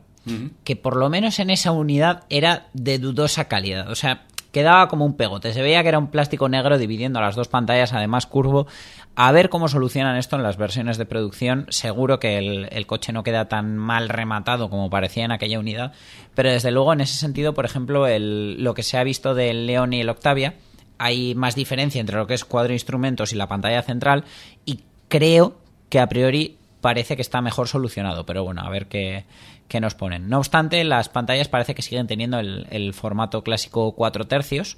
[0.65, 3.89] que por lo menos en esa unidad era de dudosa calidad.
[3.89, 5.53] O sea, quedaba como un pegote.
[5.53, 8.67] Se veía que era un plástico negro dividiendo las dos pantallas, además curvo.
[9.15, 11.65] A ver cómo solucionan esto en las versiones de producción.
[11.69, 15.93] Seguro que el, coche no queda tan mal rematado como parecía en aquella unidad.
[16.35, 19.65] Pero desde luego, en ese sentido, por ejemplo, el- lo que se ha visto del
[19.65, 20.53] León y el Octavia,
[20.99, 24.23] hay más diferencia entre lo que es cuadro instrumentos y la pantalla central.
[24.65, 25.57] Y creo
[25.89, 28.25] que a priori parece que está mejor solucionado.
[28.25, 29.25] Pero bueno, a ver qué,
[29.67, 30.29] qué nos ponen.
[30.29, 34.77] No obstante, las pantallas parece que siguen teniendo el, el formato clásico 4 tercios,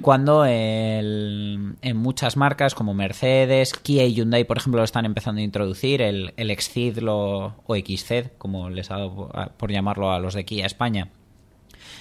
[0.00, 5.40] cuando el- en muchas marcas como Mercedes, Kia y Hyundai, por ejemplo, lo están empezando
[5.40, 10.18] a introducir, el, el XCID lo- o XCED, como les ha dado por llamarlo a
[10.18, 11.08] los de Kia España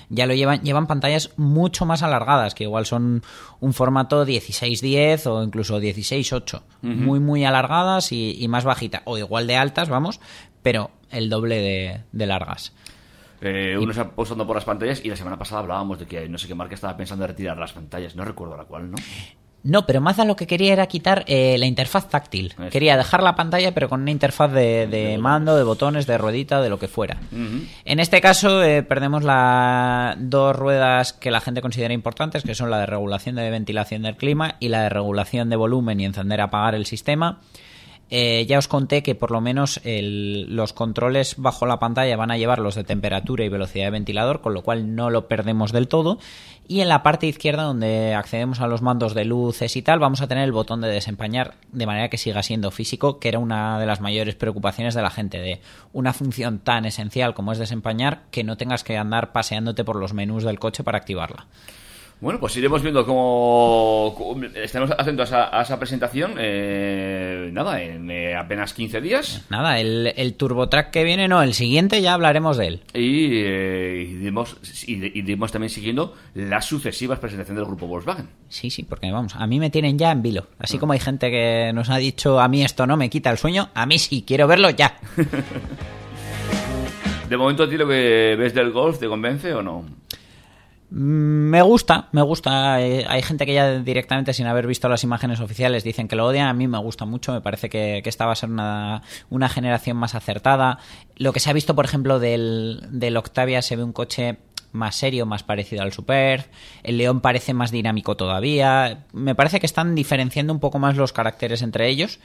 [0.09, 3.23] ya lo llevan, llevan pantallas mucho más alargadas, que igual son
[3.59, 6.61] un formato 16-10 o incluso 16-8.
[6.81, 9.01] Muy, muy alargadas y, y más bajitas.
[9.05, 10.19] O igual de altas, vamos,
[10.63, 12.73] pero el doble de, de largas.
[13.41, 16.37] Eh, uno está apostando por las pantallas y la semana pasada hablábamos de que no
[16.37, 18.15] sé qué marca estaba pensando en retirar las pantallas.
[18.15, 18.97] No recuerdo la cual, ¿no?
[19.63, 22.53] No, pero Mazda lo que quería era quitar eh, la interfaz táctil.
[22.57, 22.69] Eso.
[22.69, 26.61] Quería dejar la pantalla, pero con una interfaz de, de mando, de botones, de ruedita,
[26.61, 27.17] de lo que fuera.
[27.85, 32.69] En este caso, eh, perdemos las dos ruedas que la gente considera importantes, que son
[32.69, 36.41] la de regulación de ventilación del clima y la de regulación de volumen y encender
[36.41, 37.39] apagar el sistema.
[38.11, 42.37] Eh, ya os conté que por lo menos los controles bajo la pantalla van a
[42.37, 45.87] llevar los de temperatura y velocidad de ventilador, con lo cual no lo perdemos del
[45.87, 46.17] todo.
[46.67, 50.21] Y en la parte izquierda, donde accedemos a los mandos de luces y tal, vamos
[50.21, 53.79] a tener el botón de desempañar de manera que siga siendo físico, que era una
[53.79, 55.61] de las mayores preocupaciones de la gente, de
[55.93, 60.13] una función tan esencial como es desempañar, que no tengas que andar paseándote por los
[60.13, 61.47] menús del coche para activarla.
[62.21, 64.13] Bueno, pues iremos viendo cómo,
[64.61, 66.33] estaremos atentos a esa, a esa presentación.
[66.37, 69.45] eh, nada, en eh, apenas 15 días.
[69.49, 72.81] Nada, el, el TurboTrack que viene, no, el siguiente ya hablaremos de él.
[72.93, 78.27] Y eh, iremos, y- iremos también siguiendo las sucesivas presentaciones del grupo Volkswagen.
[78.49, 80.47] Sí, sí, porque vamos, a mí me tienen ya en vilo.
[80.59, 83.37] Así como hay gente que nos ha dicho, a mí esto no me quita el
[83.37, 84.97] sueño, a mí sí, quiero verlo ya.
[87.29, 89.85] De momento, ¿a ti lo que ves del Golf te convence o no?
[90.91, 92.81] Mm, Me gusta, me gusta.
[92.81, 96.25] Eh, Hay gente que ya directamente, sin haber visto las imágenes oficiales, dicen que lo
[96.25, 96.47] odian.
[96.47, 97.31] A mí me gusta mucho.
[97.33, 100.79] Me parece que, que esta va a ser una, una generación más acertada.
[101.15, 104.37] Lo que se ha visto, por ejemplo, del, Octavia, se ve un coche
[104.71, 106.45] más serio, más parecido al Superb.
[106.83, 109.05] El León parece más dinámico todavía.
[109.13, 112.19] Me parece que están diferenciando un poco más los caracteres entre ellos.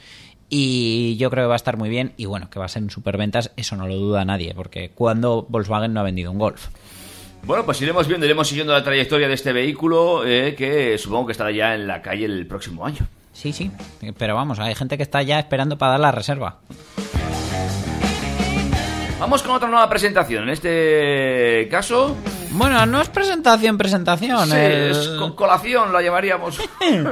[0.47, 2.13] Y yo creo que va a estar muy bien.
[2.17, 4.53] Y bueno, que va a ser en superventas, eso no lo duda nadie.
[4.55, 6.67] Porque cuando Volkswagen no ha vendido un Golf.
[7.45, 11.31] Bueno, pues iremos viendo, iremos siguiendo la trayectoria de este vehículo eh, que supongo que
[11.33, 13.05] estará ya en la calle el próximo año.
[13.33, 13.69] Sí, sí,
[14.17, 16.57] pero vamos, hay gente que está ya esperando para dar la reserva.
[19.19, 20.43] Vamos con otra nueva presentación.
[20.43, 22.15] En este caso,
[22.51, 24.47] Bueno, no es presentación, presentación.
[24.49, 26.59] sí, el- es con colación la llamaríamos.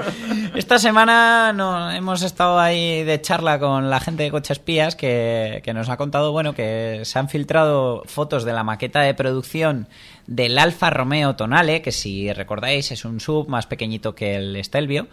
[0.56, 5.62] Esta semana no, hemos estado ahí de charla con la gente de Coches Espías que,
[5.63, 9.88] que nos ha contado, bueno, que se han filtrado fotos de la maqueta de producción
[10.27, 15.07] del Alfa Romeo Tonale, que si recordáis es un sub más pequeñito que el Stelvio,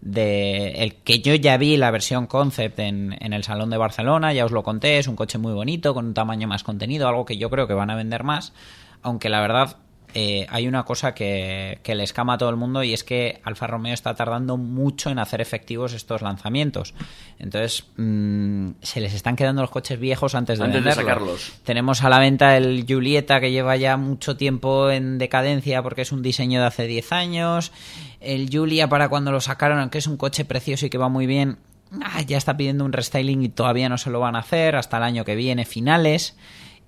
[0.00, 4.32] de el que yo ya vi la versión concept en, en el Salón de Barcelona,
[4.32, 7.24] ya os lo conté, es un coche muy bonito, con un tamaño más contenido, algo
[7.24, 8.52] que yo creo que van a vender más,
[9.02, 9.76] aunque la verdad
[10.14, 13.40] eh, hay una cosa que, que le escama a todo el mundo y es que
[13.42, 16.94] Alfa Romeo está tardando mucho en hacer efectivos estos lanzamientos.
[17.40, 21.04] Entonces, mm, se les están quedando los coches viejos antes de Antes de venderlos.
[21.04, 21.52] sacarlos.
[21.64, 26.12] Tenemos a la venta el Julieta que lleva ya mucho tiempo en decadencia porque es
[26.12, 27.72] un diseño de hace 10 años.
[28.20, 31.26] El Julia para cuando lo sacaron, aunque es un coche precioso y que va muy
[31.26, 31.58] bien,
[32.02, 34.96] ah, ya está pidiendo un restyling y todavía no se lo van a hacer hasta
[34.98, 36.36] el año que viene, finales.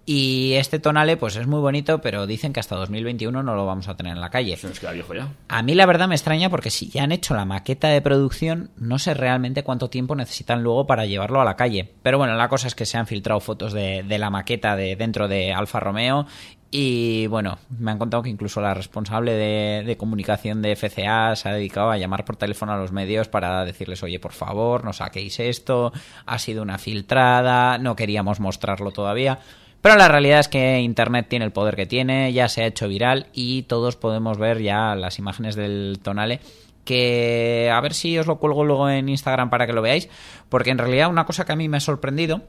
[0.08, 3.88] Y este Tonale, pues es muy bonito, pero dicen que hasta 2021 no lo vamos
[3.88, 4.56] a tener en la calle.
[4.56, 5.32] Se nos queda viejo ya.
[5.48, 8.70] A mí la verdad me extraña porque si ya han hecho la maqueta de producción,
[8.76, 11.92] no sé realmente cuánto tiempo necesitan luego para llevarlo a la calle.
[12.04, 14.94] Pero bueno, la cosa es que se han filtrado fotos de, de la maqueta de
[14.94, 16.26] dentro de Alfa Romeo
[16.70, 21.48] y bueno, me han contado que incluso la responsable de, de comunicación de FCA se
[21.48, 24.92] ha dedicado a llamar por teléfono a los medios para decirles, oye, por favor, no
[24.92, 25.92] saquéis esto,
[26.26, 29.38] ha sido una filtrada, no queríamos mostrarlo todavía.
[29.86, 32.88] Pero la realidad es que Internet tiene el poder que tiene, ya se ha hecho
[32.88, 36.40] viral y todos podemos ver ya las imágenes del Tonale
[36.84, 40.08] que a ver si os lo cuelgo luego en Instagram para que lo veáis,
[40.48, 42.42] porque en realidad una cosa que a mí me ha sorprendido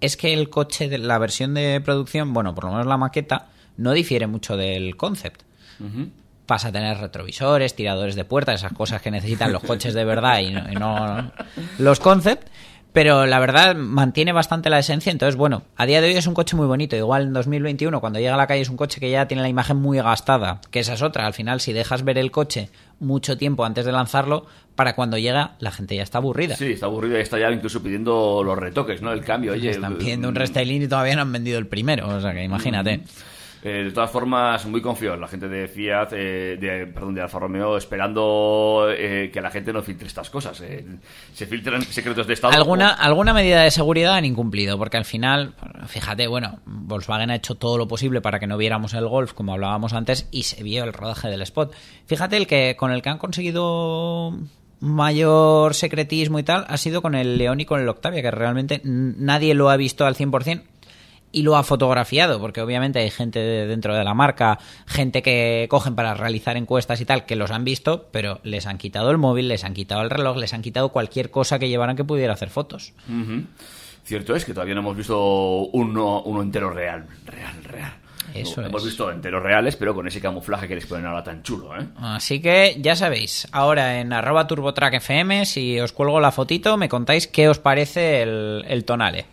[0.00, 3.46] es que el coche de la versión de producción, bueno, por lo menos la maqueta,
[3.76, 5.42] no difiere mucho del concept.
[6.46, 10.40] Pasa a tener retrovisores, tiradores de puertas, esas cosas que necesitan los coches de verdad
[10.40, 11.30] y no, y no
[11.78, 12.48] los concept.
[12.96, 16.32] Pero la verdad mantiene bastante la esencia, entonces bueno, a día de hoy es un
[16.32, 19.10] coche muy bonito, igual en 2021 cuando llega a la calle es un coche que
[19.10, 22.16] ya tiene la imagen muy gastada, que esa es otra, al final si dejas ver
[22.16, 26.56] el coche mucho tiempo antes de lanzarlo, para cuando llega la gente ya está aburrida.
[26.56, 29.12] Sí, está aburrido y está ya incluso pidiendo los retoques, ¿no?
[29.12, 29.52] El cambio.
[29.52, 32.44] Oye, Están pidiendo un restyling y todavía no han vendido el primero, o sea que
[32.44, 33.02] imagínate.
[33.66, 37.40] Eh, de todas formas, muy confiados la gente de Fiat, eh, de, perdón, de Alfa
[37.40, 40.60] Romeo, esperando eh, que la gente no filtre estas cosas.
[40.60, 40.84] eh.
[41.34, 42.54] se filtran secretos de Estado.
[42.54, 45.54] Alguna, alguna medida de seguridad han incumplido, porque al final,
[45.88, 49.54] fíjate, bueno, Volkswagen ha hecho todo lo posible para que no viéramos el Golf, como
[49.54, 51.74] hablábamos antes, y se vio el rodaje del spot.
[52.06, 54.38] Fíjate, el que con el que han conseguido
[54.78, 58.80] mayor secretismo y tal ha sido con el León y con el Octavia, que realmente
[58.84, 60.62] nadie lo ha visto al 100%
[61.32, 65.66] y lo ha fotografiado, porque obviamente hay gente de- dentro de la marca, gente que
[65.68, 69.18] cogen para realizar encuestas y tal, que los han visto, pero les han quitado el
[69.18, 72.32] móvil, les han quitado el reloj, les han quitado cualquier cosa que llevaran que pudiera
[72.32, 72.92] hacer fotos.
[74.04, 75.18] Cierto es que todavía no hemos visto
[75.72, 77.06] uno, uno entero real.
[77.26, 77.92] Real, real.
[78.34, 78.88] Eso Hemos es.
[78.88, 81.86] visto enteros reales, pero con ese camuflaje que les ponen ahora tan chulo, ¿eh?
[81.96, 87.28] Así que ya sabéis, ahora en arroba turbotrackfm, si os cuelgo la fotito, me contáis
[87.28, 89.26] qué os parece el, el tonale.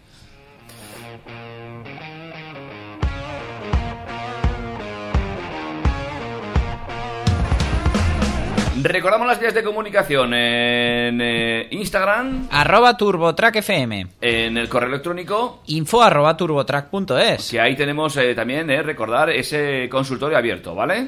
[8.83, 16.01] Recordamos las vías de comunicación en eh, Instagram, Arroba turbotrackfm, en el correo electrónico, info
[16.03, 17.49] arroba turbotrack.es.
[17.51, 21.07] que ahí tenemos eh, también, eh, recordar, ese consultorio abierto, ¿vale?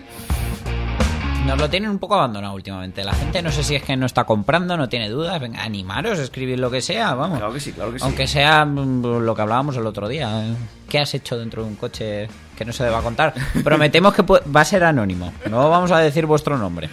[1.46, 3.04] Nos lo tienen un poco abandonado últimamente.
[3.04, 5.40] La gente no sé si es que no está comprando, no tiene dudas.
[5.40, 7.38] Venga, animaros, escribir lo que sea, vamos.
[7.38, 8.06] Claro que sí, claro que sí.
[8.06, 10.44] Aunque sea mm, lo que hablábamos el otro día.
[10.90, 13.34] ¿Qué has hecho dentro de un coche que no se deba contar?
[13.64, 15.34] Prometemos que pu- va a ser anónimo.
[15.50, 16.90] No vamos a decir vuestro nombre.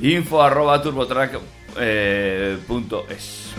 [0.00, 1.38] Info arroba turbotrack
[1.78, 3.52] eh, punto es.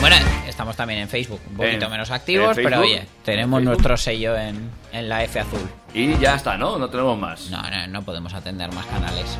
[0.00, 0.16] Bueno,
[0.46, 4.70] estamos también en Facebook, un poquito En- menos activos, pero oye, tenemos nuestro sello en,
[4.92, 5.68] en la F azul.
[5.94, 6.78] Y ya está, ¿no?
[6.78, 7.50] No tenemos más.
[7.50, 9.36] No, no, no podemos atender más canales.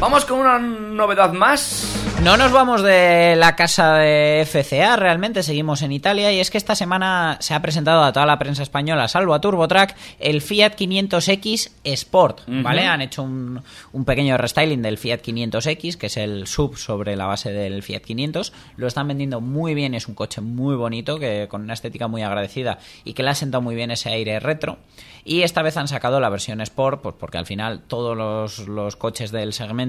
[0.00, 2.04] Vamos con una novedad más.
[2.22, 6.56] No nos vamos de la casa de FCA, realmente seguimos en Italia y es que
[6.56, 10.74] esta semana se ha presentado a toda la prensa española, salvo a TurboTrack, el Fiat
[10.76, 12.86] 500X Sport, ¿vale?
[12.86, 17.26] Han hecho un, un pequeño restyling del Fiat 500X, que es el sub sobre la
[17.26, 18.52] base del Fiat 500.
[18.76, 22.22] Lo están vendiendo muy bien, es un coche muy bonito, que con una estética muy
[22.22, 24.78] agradecida y que le ha sentado muy bien ese aire retro.
[25.26, 28.96] Y esta vez han sacado la versión Sport, pues porque al final todos los, los
[28.96, 29.83] coches del segmento,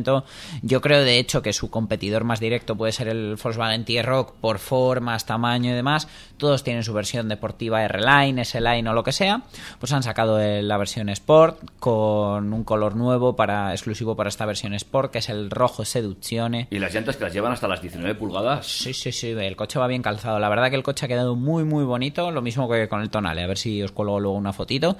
[0.61, 4.59] yo creo de hecho que su competidor más directo puede ser el Volkswagen T-Rock por
[4.59, 6.07] formas, tamaño y demás.
[6.37, 9.43] Todos tienen su versión deportiva R-Line, S-Line o lo que sea.
[9.79, 14.73] Pues han sacado la versión Sport con un color nuevo para exclusivo para esta versión
[14.73, 16.67] Sport, que es el rojo Seduzione.
[16.71, 18.65] Y las llantas que las llevan hasta las 19 pulgadas.
[18.65, 20.39] Sí, sí, sí, el coche va bien calzado.
[20.39, 22.31] La verdad que el coche ha quedado muy, muy bonito.
[22.31, 23.43] Lo mismo que con el tonale.
[23.43, 24.97] A ver si os cuelgo luego una fotito.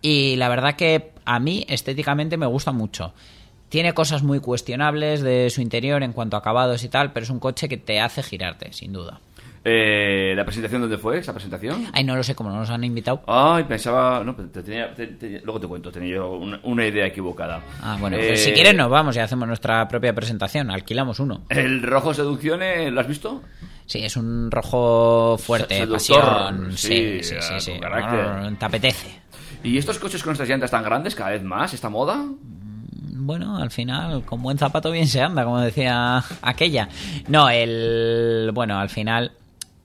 [0.00, 3.12] Y la verdad que a mí estéticamente me gusta mucho.
[3.68, 7.30] Tiene cosas muy cuestionables de su interior en cuanto a acabados y tal, pero es
[7.30, 9.20] un coche que te hace girarte, sin duda.
[9.64, 11.18] Eh, ¿La presentación dónde fue?
[11.18, 11.86] ¿Esa presentación?
[11.92, 13.22] Ay, no lo sé cómo no nos han invitado.
[13.26, 14.22] Ay, pensaba.
[14.24, 17.60] No, te tenía, te- te- luego te cuento, tenía yo una, una idea equivocada.
[17.82, 20.70] Ah, bueno, Eh, pues si quieres nos vamos y hacemos nuestra propia presentación.
[20.70, 21.42] Alquilamos uno.
[21.50, 23.42] El rojo seducciones, ¿lo has visto?
[23.84, 26.72] Sí, es un rojo fuerte, Seductor, pasión.
[26.76, 27.72] Sí, sí, sí, sí.
[28.58, 29.20] Te apetece.
[29.64, 32.24] ¿Y estos coches con estas llantas tan grandes cada vez más, esta moda?
[33.20, 36.88] Bueno, al final, con buen zapato bien se anda, como decía aquella.
[37.26, 38.50] No, el.
[38.54, 39.32] Bueno, al final.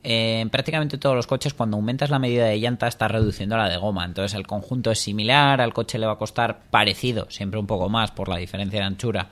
[0.03, 3.69] eh, en prácticamente todos los coches, cuando aumentas la medida de llanta, estás reduciendo la
[3.69, 4.03] de goma.
[4.05, 7.89] Entonces, el conjunto es similar, al coche le va a costar parecido, siempre un poco
[7.89, 9.29] más por la diferencia de anchura,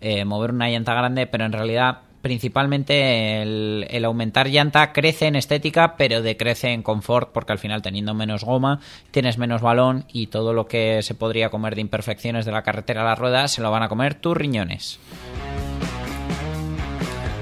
[0.00, 5.36] eh, mover una llanta grande, pero en realidad, principalmente el, el aumentar llanta crece en
[5.36, 10.28] estética, pero decrece en confort, porque al final, teniendo menos goma, tienes menos balón y
[10.28, 13.60] todo lo que se podría comer de imperfecciones de la carretera a la rueda se
[13.60, 14.98] lo van a comer tus riñones.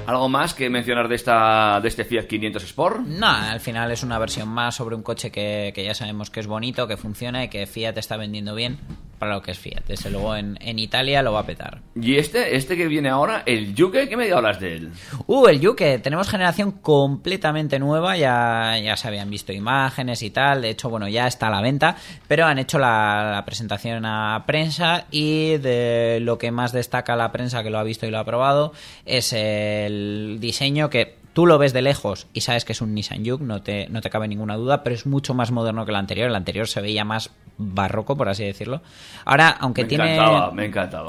[0.07, 2.99] ¿Algo más que mencionar de esta de este Fiat 500 Sport?
[3.05, 6.41] No, al final es una versión más sobre un coche que, que ya sabemos que
[6.41, 8.79] es bonito, que funciona y que Fiat está vendiendo bien
[9.21, 9.83] para lo que es Fiat.
[9.87, 11.77] Desde luego en, en Italia lo va a petar.
[11.95, 14.91] Y este, este que viene ahora, el Yuke, ¿qué me hablas de él?
[15.27, 20.63] Uh, el Yuke, tenemos generación completamente nueva, ya, ya se habían visto imágenes y tal,
[20.63, 21.97] de hecho, bueno, ya está a la venta,
[22.27, 27.31] pero han hecho la, la presentación a prensa y de lo que más destaca la
[27.31, 28.73] prensa que lo ha visto y lo ha probado
[29.05, 33.25] es el diseño que tú lo ves de lejos y sabes que es un Nissan
[33.25, 35.97] Juke, no te, no te cabe ninguna duda, pero es mucho más moderno que el
[35.97, 38.81] anterior, el anterior se veía más barroco, por así decirlo.
[39.25, 40.13] Ahora, aunque me tiene...
[40.15, 41.07] encantaba, me encantaba.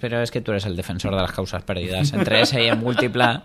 [0.00, 2.12] Pero es que tú eres el defensor de las causas perdidas.
[2.12, 3.44] Entre ese y en múltipla.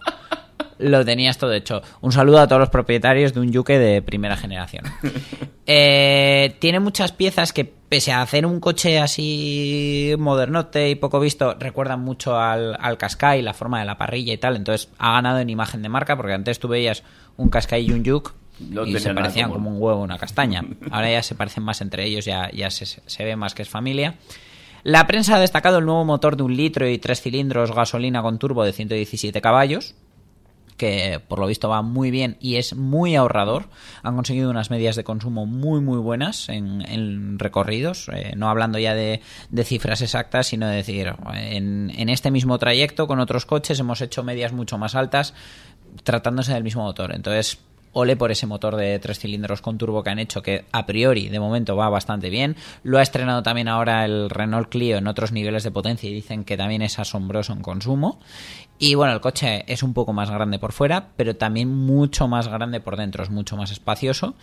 [0.83, 1.81] Lo tenías todo hecho.
[2.01, 4.85] Un saludo a todos los propietarios de un Yuke de primera generación.
[5.65, 11.55] Eh, tiene muchas piezas que, pese a hacer un coche así modernote y poco visto,
[11.57, 14.57] recuerdan mucho al, al Qashqai, la forma de la parrilla y tal.
[14.57, 17.03] Entonces ha ganado en imagen de marca, porque antes tú veías
[17.37, 19.63] un Qashqai y un Yuke No y se parecían común.
[19.63, 20.65] como un huevo una castaña.
[20.91, 23.69] Ahora ya se parecen más entre ellos, ya, ya se, se ve más que es
[23.69, 24.15] familia.
[24.83, 28.37] La prensa ha destacado el nuevo motor de un litro y tres cilindros gasolina con
[28.37, 29.95] turbo de 117 caballos,
[30.77, 33.69] que por lo visto va muy bien y es muy ahorrador.
[34.01, 38.79] Han conseguido unas medias de consumo muy muy buenas en, en recorridos, eh, no hablando
[38.79, 39.21] ya de,
[39.63, 44.23] cifras exactas, sino de decir, en, en este mismo trayecto con otros coches hemos hecho
[44.23, 45.33] medias mucho más altas
[46.03, 47.13] tratándose del mismo motor.
[47.13, 47.59] Entonces,
[47.93, 51.29] ole por ese motor de tres cilindros con turbo que han hecho, que a priori
[51.29, 52.55] de momento va bastante bien.
[52.83, 56.43] Lo ha estrenado también ahora el Renault Clio en otros niveles de potencia y dicen
[56.43, 58.19] que también es asombroso en consumo.
[58.79, 62.47] Y bueno, el coche es un poco más grande por fuera, pero también mucho más
[62.47, 64.35] grande por dentro, es mucho más espacioso.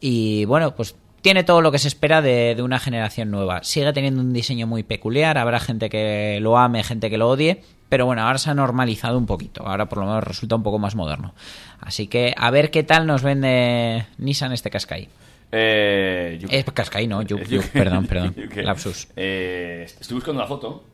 [0.00, 3.62] Y bueno, pues tiene todo lo que se espera de, de una generación nueva.
[3.62, 7.62] Sigue teniendo un diseño muy peculiar, habrá gente que lo ame, gente que lo odie,
[7.90, 10.78] pero bueno, ahora se ha normalizado un poquito, ahora por lo menos resulta un poco
[10.78, 11.34] más moderno.
[11.80, 15.08] Así que a ver qué tal nos vende Nissan este Qashqai.
[15.52, 16.40] Eh.
[16.48, 17.44] Es Qashqai, no, Juke.
[17.44, 19.08] Juke, perdón, perdón, lapsus.
[19.16, 20.84] Eh, estoy buscando la foto.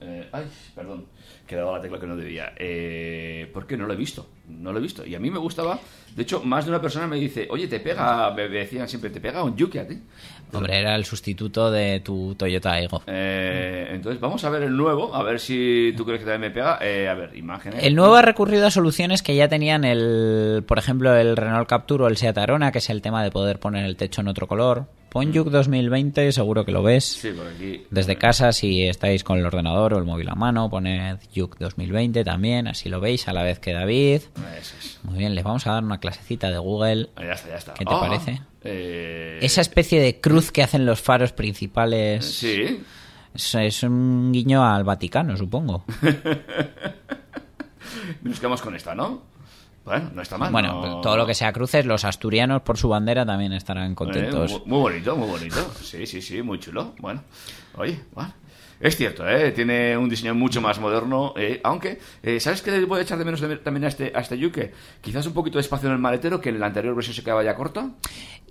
[0.00, 1.04] Eh, ay, perdón.
[1.46, 2.52] Que dado la tecla que no debía.
[2.56, 4.26] Eh, ¿Por qué no lo he visto?
[4.48, 5.06] No lo he visto.
[5.06, 5.78] Y a mí me gustaba.
[6.14, 9.20] De hecho, más de una persona me dice, oye, te pega, me decían siempre, te
[9.20, 10.00] pega un Yuki a ti.
[10.52, 13.02] Hombre, era el sustituto de tu Toyota Aygo.
[13.06, 16.54] Eh, entonces, vamos a ver el nuevo, a ver si tú crees que también me
[16.54, 16.78] pega.
[16.80, 17.84] Eh, a ver, imágenes.
[17.84, 22.04] El nuevo ha recurrido a soluciones que ya tenían el, por ejemplo, el Renault Capture
[22.04, 24.46] o el Seat Arona, que es el tema de poder poner el techo en otro
[24.46, 24.86] color.
[25.16, 27.04] Pon Juke 2020, seguro que lo ves.
[27.06, 27.86] Sí, por aquí.
[27.90, 32.22] Desde casa, si estáis con el ordenador o el móvil a mano, poned Juke 2020
[32.22, 34.20] también, así lo veis a la vez que David.
[34.60, 35.00] Eso es.
[35.04, 37.08] Muy bien, les vamos a dar una clasecita de Google.
[37.16, 37.72] Ya está, ya está.
[37.72, 38.42] ¿Qué te Ah, parece?
[38.62, 42.82] eh, Esa especie de cruz que hacen los faros principales Sí.
[43.34, 45.86] es, es un guiño al Vaticano, supongo.
[48.22, 49.22] Nos quedamos con esta, ¿no?
[49.86, 50.50] Bueno, no está mal.
[50.52, 54.50] Bueno, no- todo lo que sea cruces, los asturianos por su bandera también estarán contentos.
[54.52, 55.56] Eh, muy, muy bonito, muy bonito.
[55.82, 56.92] Sí, sí, sí, muy chulo.
[56.98, 57.22] Bueno,
[57.76, 58.34] oye, bueno.
[58.78, 59.52] Es cierto, ¿eh?
[59.52, 63.16] tiene un diseño mucho más moderno, eh, aunque, eh, ¿sabes qué le voy a echar
[63.16, 64.70] de menos de- también a este, a este Yuke?
[65.00, 67.42] Quizás un poquito de espacio en el maletero, que en la anterior versión se quedaba
[67.42, 67.92] ya corto.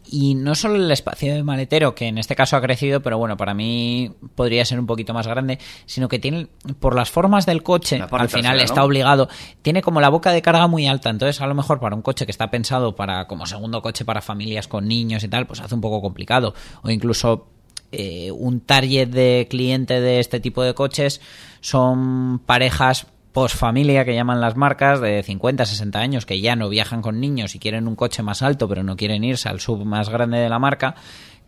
[0.08, 3.38] Y no solo el espacio de maletero, que en este caso ha crecido, pero bueno,
[3.38, 6.48] para mí podría ser un poquito más grande, sino que tiene,
[6.80, 9.28] por las formas del coche, al final trasera, está obligado,
[9.62, 12.26] tiene como la boca de carga muy alta, entonces a lo mejor para un coche
[12.26, 15.76] que está pensado para como segundo coche para familias con niños y tal, pues hace
[15.76, 16.54] un poco complicado.
[16.84, 17.48] O incluso
[17.92, 21.22] eh, un target de cliente de este tipo de coches
[21.62, 26.70] son parejas post familia que llaman las marcas de 50, 60 años que ya no
[26.70, 29.84] viajan con niños y quieren un coche más alto pero no quieren irse al sub
[29.84, 30.96] más grande de la marca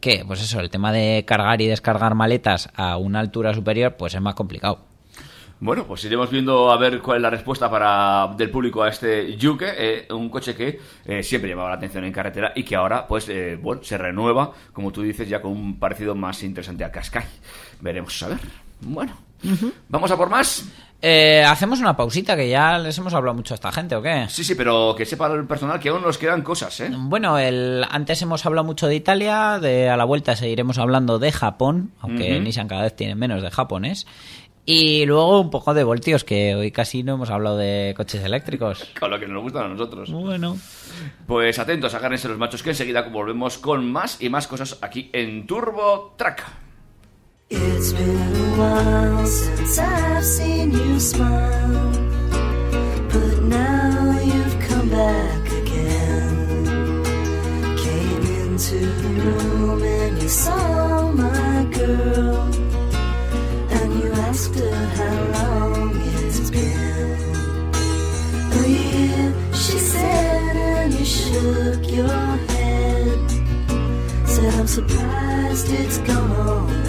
[0.02, 4.14] que pues eso, el tema de cargar y descargar maletas a una altura superior pues
[4.14, 4.80] es más complicado.
[5.62, 9.38] Bueno, pues iremos viendo a ver cuál es la respuesta para del público a este
[9.38, 13.08] Yuke, eh, un coche que eh, siempre llamaba la atención en carretera y que ahora,
[13.08, 16.92] pues, eh, bueno, se renueva, como tú dices, ya con un parecido más interesante al
[16.92, 17.26] Qashqai.
[17.82, 18.40] Veremos a ver.
[18.82, 19.18] Bueno,
[19.90, 20.66] ¿vamos a por más?
[21.02, 24.26] Eh, Hacemos una pausita que ya les hemos hablado mucho a esta gente, ¿o qué?
[24.30, 26.90] Sí, sí, pero que sepa el personal que aún nos quedan cosas, ¿eh?
[26.92, 31.32] Bueno, el, antes hemos hablado mucho de Italia, de a la vuelta seguiremos hablando de
[31.32, 32.40] Japón, aunque.
[32.40, 34.08] Nissan cada vez tiene menos de japonés.
[34.70, 38.86] Y luego un poco de voltios, que hoy casi no hemos hablado de coches eléctricos.
[39.00, 40.12] Con lo que nos gustan a nosotros.
[40.12, 40.58] Bueno.
[41.26, 45.46] Pues atentos, agárrense los machos que enseguida volvemos con más y más cosas aquí en
[45.46, 46.67] Turbo Track.
[47.50, 51.92] It's been a while since I've seen you smile,
[53.10, 56.66] but now you've come back again.
[57.78, 62.52] Came into the room and you saw my girl,
[63.72, 67.34] and you asked her how long it's been.
[68.52, 73.32] A year, she said, and you shook your head.
[74.28, 76.87] Said I'm surprised it's gone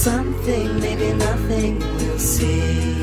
[0.00, 3.02] something, maybe nothing, we'll see.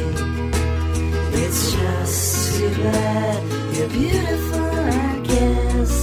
[1.43, 3.43] It's just too bad
[3.77, 4.65] you're beautiful,
[5.05, 5.93] I guess.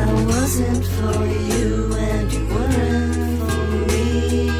[0.00, 1.18] I wasn't for
[1.50, 4.50] you and you weren't for me.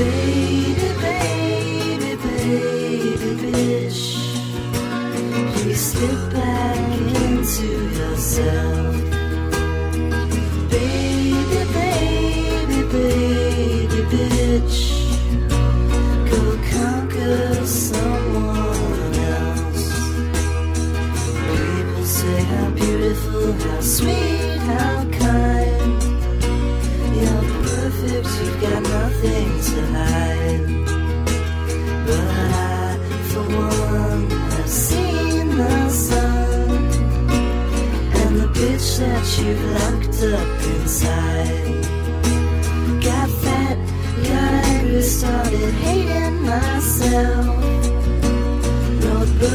[0.00, 4.02] Baby, baby, baby, bitch.
[5.56, 6.90] Please slip back
[7.26, 7.66] into
[7.98, 8.67] yourself.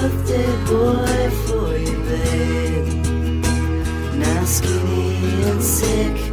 [0.04, 3.45] Birthday boy for you, babe.
[4.16, 6.33] Now skinny and sick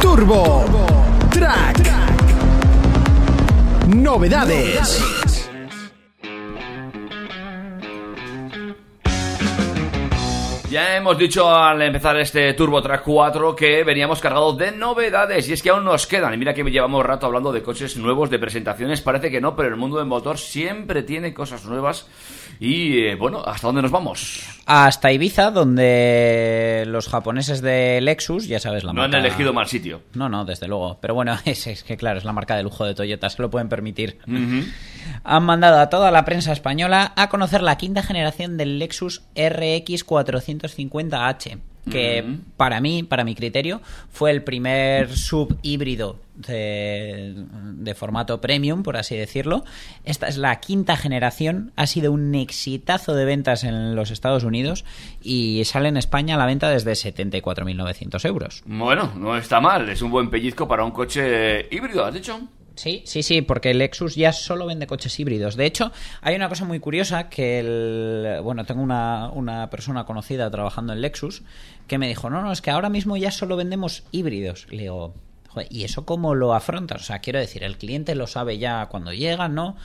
[0.00, 0.64] Turbo
[1.30, 1.90] Track.
[3.86, 5.19] Novedades.
[11.00, 15.62] Hemos dicho al empezar este Turbo Track 4 que veníamos cargados de novedades y es
[15.62, 16.34] que aún nos quedan.
[16.34, 19.00] Y mira que llevamos rato hablando de coches nuevos, de presentaciones.
[19.00, 22.06] Parece que no, pero el mundo del motor siempre tiene cosas nuevas.
[22.62, 24.42] Y eh, bueno, ¿hasta dónde nos vamos?
[24.66, 29.26] Hasta Ibiza, donde los japoneses de Lexus, ya sabes la No han marca...
[29.26, 30.02] elegido mal sitio.
[30.12, 30.98] No, no, desde luego.
[31.00, 33.48] Pero bueno, es, es que claro, es la marca de lujo de Toyota, se lo
[33.50, 34.18] pueden permitir.
[35.24, 40.06] Han mandado a toda la prensa española a conocer la quinta generación del Lexus RX
[40.06, 41.58] 450H,
[41.90, 47.34] que para mí, para mi criterio, fue el primer sub híbrido de,
[47.74, 49.64] de formato premium, por así decirlo.
[50.04, 54.84] Esta es la quinta generación, ha sido un exitazo de ventas en los Estados Unidos
[55.22, 58.62] y sale en España a la venta desde 74.900 euros.
[58.66, 59.88] Bueno, no está mal.
[59.88, 62.40] Es un buen pellizco para un coche híbrido, ¿has dicho?
[62.80, 65.54] Sí, sí, sí, porque Lexus ya solo vende coches híbridos.
[65.54, 70.50] De hecho, hay una cosa muy curiosa que el, bueno, tengo una, una persona conocida
[70.50, 71.42] trabajando en Lexus
[71.86, 74.66] que me dijo, no, no, es que ahora mismo ya solo vendemos híbridos.
[74.70, 75.12] Le digo,
[75.50, 77.02] "Joder, ¿y eso cómo lo afrontas?
[77.02, 79.76] O sea, quiero decir, el cliente lo sabe ya cuando llega, ¿no?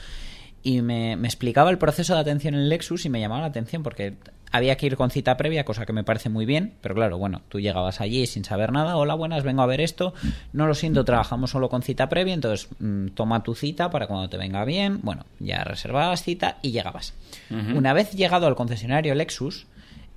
[0.62, 3.82] Y me, me explicaba el proceso de atención en Lexus y me llamaba la atención
[3.82, 4.14] porque
[4.52, 7.42] había que ir con cita previa, cosa que me parece muy bien, pero claro, bueno,
[7.48, 10.14] tú llegabas allí sin saber nada, hola, buenas, vengo a ver esto,
[10.52, 14.28] no lo siento, trabajamos solo con cita previa, entonces mm, toma tu cita para cuando
[14.28, 17.14] te venga bien, bueno, ya reservabas cita y llegabas.
[17.50, 19.66] Una vez llegado al concesionario Lexus,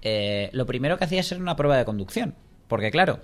[0.01, 2.35] eh, lo primero que hacías era una prueba de conducción,
[2.67, 3.19] porque claro,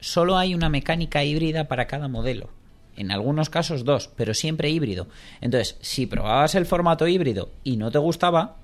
[0.00, 2.50] solo hay una mecánica híbrida para cada modelo.
[2.94, 5.08] En algunos casos dos, pero siempre híbrido.
[5.40, 8.56] Entonces, si probabas el formato híbrido y no te gustaba,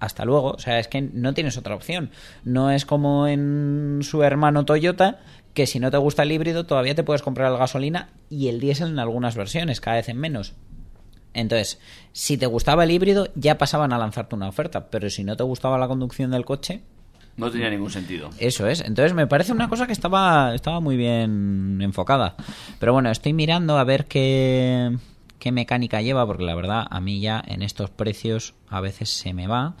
[0.00, 0.52] hasta luego.
[0.52, 2.10] O sea, es que no tienes otra opción.
[2.44, 5.20] No es como en su hermano Toyota,
[5.54, 8.60] que si no te gusta el híbrido todavía te puedes comprar el gasolina y el
[8.60, 10.54] diésel en algunas versiones, cada vez en menos.
[11.32, 11.80] Entonces,
[12.12, 15.42] si te gustaba el híbrido, ya pasaban a lanzarte una oferta, pero si no te
[15.42, 16.80] gustaba la conducción del coche,
[17.36, 18.30] No tenía ningún sentido.
[18.38, 18.80] eso es.
[18.80, 22.36] Entonces me parece una cosa que estaba, estaba muy bien enfocada.
[22.78, 24.96] Pero bueno, estoy mirando a ver qué,
[25.38, 29.32] qué mecánica lleva, porque la verdad a mí ya en estos precios a veces se
[29.34, 29.76] me va.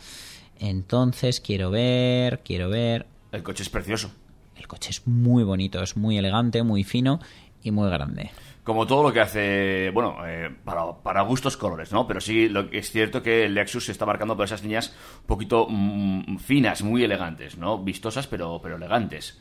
[0.58, 3.06] Entonces quiero ver, quiero ver.
[3.32, 4.10] El coche es precioso.
[4.56, 7.20] El coche es muy bonito, es muy elegante, muy fino
[7.62, 8.30] y muy grande.
[8.64, 12.06] Como todo lo que hace, bueno, eh, para, para gustos colores, ¿no?
[12.08, 15.26] Pero sí, lo es cierto que el Lexus se está marcando por esas líneas un
[15.26, 17.78] poquito mm, finas, muy elegantes, ¿no?
[17.78, 19.38] Vistosas, pero, pero elegantes.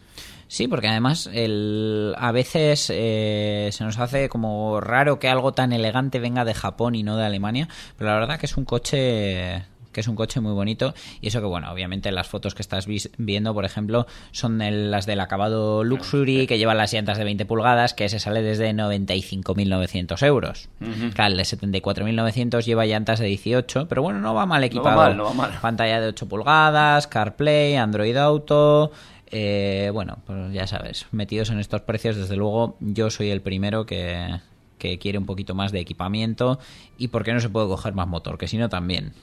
[0.47, 5.73] Sí, porque además el, a veces eh, se nos hace como raro que algo tan
[5.73, 7.67] elegante venga de Japón y no de Alemania,
[7.97, 10.93] pero la verdad que es un coche que es un coche muy bonito.
[11.21, 12.85] Y eso que, bueno, obviamente las fotos que estás
[13.17, 17.45] viendo, por ejemplo, son el- las del acabado Luxury, que llevan las llantas de 20
[17.45, 20.67] pulgadas, que ese sale desde 95.900 euros.
[21.13, 24.97] Claro, el de 74.900 lleva llantas de 18, pero bueno, no va mal equipado.
[24.97, 25.51] mal, no va mal.
[25.61, 28.91] Pantalla de 8 pulgadas, CarPlay, Android Auto.
[29.31, 33.85] Eh, bueno, pues ya sabes, metidos en estos precios, desde luego, yo soy el primero
[33.85, 34.39] que,
[34.77, 36.59] que quiere un poquito más de equipamiento
[36.97, 39.13] y por qué no se puede coger más motor, que si no también.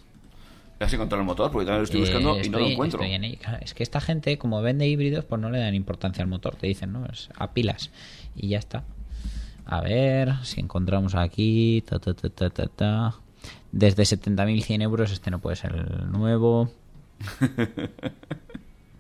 [0.81, 1.53] ¿Ya has encontrado el motor?
[1.53, 3.03] Porque también lo estoy Eh, buscando y no lo encuentro.
[3.05, 3.25] en
[3.61, 6.57] Es que esta gente, como vende híbridos, pues no le dan importancia al motor.
[6.57, 7.07] Te dicen, ¿no?
[7.07, 7.91] Es a pilas.
[8.35, 8.83] Y ya está.
[9.65, 11.85] A ver si encontramos aquí.
[11.87, 13.15] Ta, ta, ta, ta, ta, ta.
[13.71, 16.69] Desde 70.100 euros, este no puede ser el nuevo.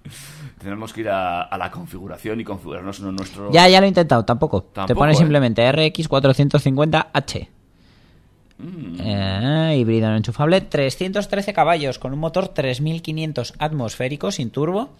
[0.58, 3.50] Tenemos que ir a, a la configuración y configurarnos uno nuestro.
[3.52, 4.62] Ya, ya lo he intentado, tampoco.
[4.86, 5.16] Te pone ¿eh?
[5.16, 7.48] simplemente RX 450H.
[8.58, 9.00] Mm.
[9.00, 14.90] Eh, híbrido no enchufable, 313 caballos con un motor 3500 atmosférico sin turbo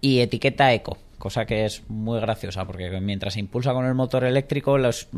[0.00, 4.22] y etiqueta eco, cosa que es muy graciosa porque mientras se impulsa con el motor
[4.22, 5.08] eléctrico los,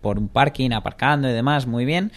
[0.00, 2.10] por un parking, aparcando y demás, muy bien,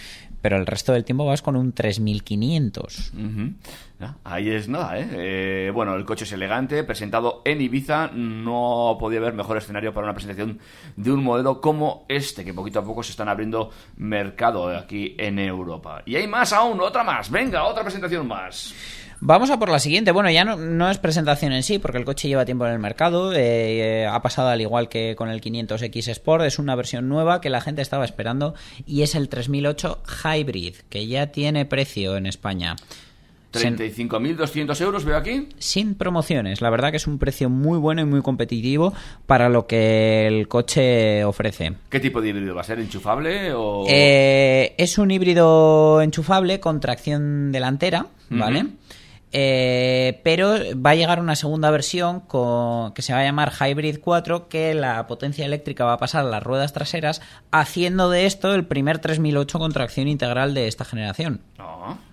[0.43, 3.13] pero el resto del tiempo vas con un 3500.
[3.13, 3.53] Ujú.
[3.97, 5.07] Ya, Ahí es nada, ¿eh?
[5.13, 8.09] Eh, Bueno, el coche es elegante, presentado en Ibiza.
[8.13, 10.59] No podía haber mejor escenario para una presentación
[10.97, 15.39] de un modelo como este, que poquito a poco se están abriendo mercado aquí en
[15.39, 16.03] Europa.
[16.05, 17.31] Y hay más aún, otra más.
[17.31, 18.75] Venga, otra presentación más.
[19.25, 20.11] Vamos a por la siguiente.
[20.11, 22.79] Bueno, ya no, no es presentación en sí, porque el coche lleva tiempo en el
[22.79, 23.31] mercado.
[23.33, 26.43] eh, ha pasado al igual que con el 500X Sport.
[26.43, 28.53] Es una versión nueva que la gente estaba esperando
[28.85, 32.75] y es el 3008 Hybrid, que ya tiene precio en España.
[33.53, 35.47] Sin- 35.200 euros, veo aquí.
[35.59, 36.59] sin promociones.
[36.59, 38.93] La verdad que es un precio muy bueno y muy competitivo
[39.27, 41.71] para lo que el coche ofrece.
[41.89, 42.79] ¿Qué tipo de híbrido va a ser?
[42.79, 43.85] ¿Enchufable o...?
[43.87, 48.65] Eh, es un híbrido enchufable con tracción delantera, ¿vale?
[49.35, 52.21] Eh, pero va a llegar una segunda versión
[52.93, 56.29] que se va a llamar Hybrid 4, que la potencia eléctrica va a pasar a
[56.29, 57.21] las ruedas traseras,
[57.51, 61.41] haciendo de esto el primer 3008 con tracción integral de esta generación.
[61.57, 62.12] No.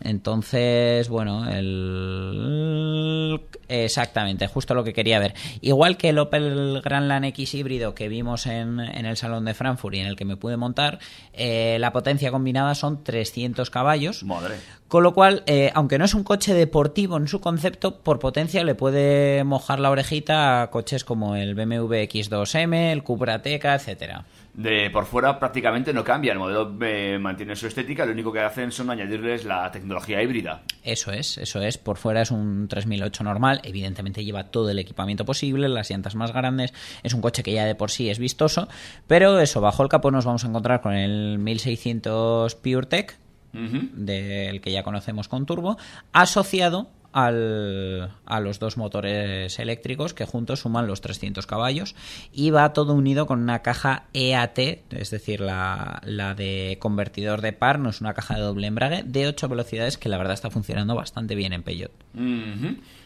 [0.00, 3.40] Entonces, bueno, el...
[3.68, 5.34] Exactamente, justo lo que quería ver.
[5.60, 9.94] Igual que el Opel Grandland X híbrido que vimos en, en el Salón de Frankfurt
[9.94, 10.98] y en el que me pude montar,
[11.34, 14.24] eh, la potencia combinada son 300 caballos.
[14.24, 14.56] Madre.
[14.88, 18.64] Con lo cual, eh, aunque no es un coche deportivo en su concepto, por potencia
[18.64, 24.24] le puede mojar la orejita a coches como el BMW X2M, el Cupra Ateca, etcétera.
[24.58, 26.32] De por fuera prácticamente no cambia.
[26.32, 28.04] El modelo eh, mantiene su estética.
[28.04, 30.62] Lo único que hacen son añadirles la tecnología híbrida.
[30.82, 31.78] Eso es, eso es.
[31.78, 33.60] Por fuera es un 3008 normal.
[33.62, 36.74] Evidentemente lleva todo el equipamiento posible, las llantas más grandes.
[37.04, 38.66] Es un coche que ya de por sí es vistoso.
[39.06, 43.16] Pero eso, bajo el capó nos vamos a encontrar con el 1600 PureTech,
[43.54, 43.88] Ujú.
[43.92, 45.78] del que ya conocemos con turbo,
[46.12, 51.94] asociado al- a los dos motores eléctricos que juntos suman los 300 caballos
[52.32, 54.58] y va todo unido con una caja EAT,
[54.90, 59.02] es decir, la, la de convertidor de par, no es una caja de doble embrague,
[59.04, 61.92] de 8 velocidades que la verdad está funcionando bastante bien en Peugeot.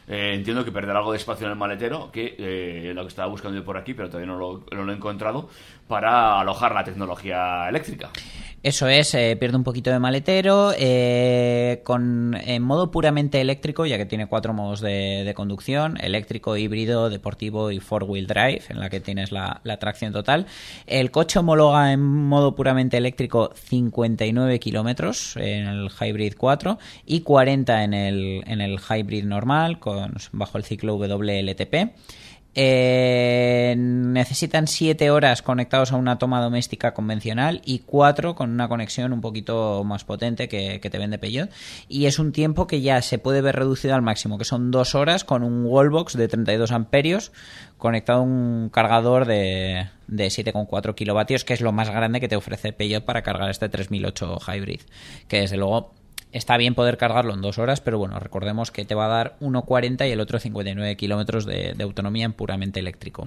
[0.08, 3.28] Eh, entiendo que perderá algo de espacio en el maletero, que eh, lo que estaba
[3.28, 5.48] buscando yo por aquí, pero todavía no lo, no lo he encontrado,
[5.86, 8.10] para alojar la tecnología eléctrica.
[8.62, 13.98] Eso es, eh, pierde un poquito de maletero, eh, con, en modo puramente eléctrico, ya
[13.98, 19.00] que tiene cuatro modos de, conducción, eléctrico, híbrido, deportivo y four-wheel drive, en la que
[19.00, 20.46] tienes la, la tracción total.
[20.86, 27.82] El coche homologa en modo puramente eléctrico 59 kilómetros en el Hybrid 4 y 40
[27.82, 31.90] en el, en el Hybrid normal, con, bajo el ciclo WLTP.
[32.54, 39.14] Eh, necesitan 7 horas conectados a una toma doméstica convencional y 4 con una conexión
[39.14, 41.50] un poquito más potente que, que te vende Peugeot.
[41.88, 44.94] Y es un tiempo que ya se puede ver reducido al máximo, que son 2
[44.94, 47.32] horas con un wallbox de 32 amperios
[47.78, 52.36] conectado a un cargador de, de 7,4 kilovatios, que es lo más grande que te
[52.36, 54.80] ofrece Peugeot para cargar este 3008 Hybrid.
[55.26, 55.94] Que desde luego
[56.32, 59.36] Está bien poder cargarlo en dos horas, pero bueno, recordemos que te va a dar
[59.40, 63.26] 1,40 y el otro 59 kilómetros de, de autonomía en puramente eléctrico.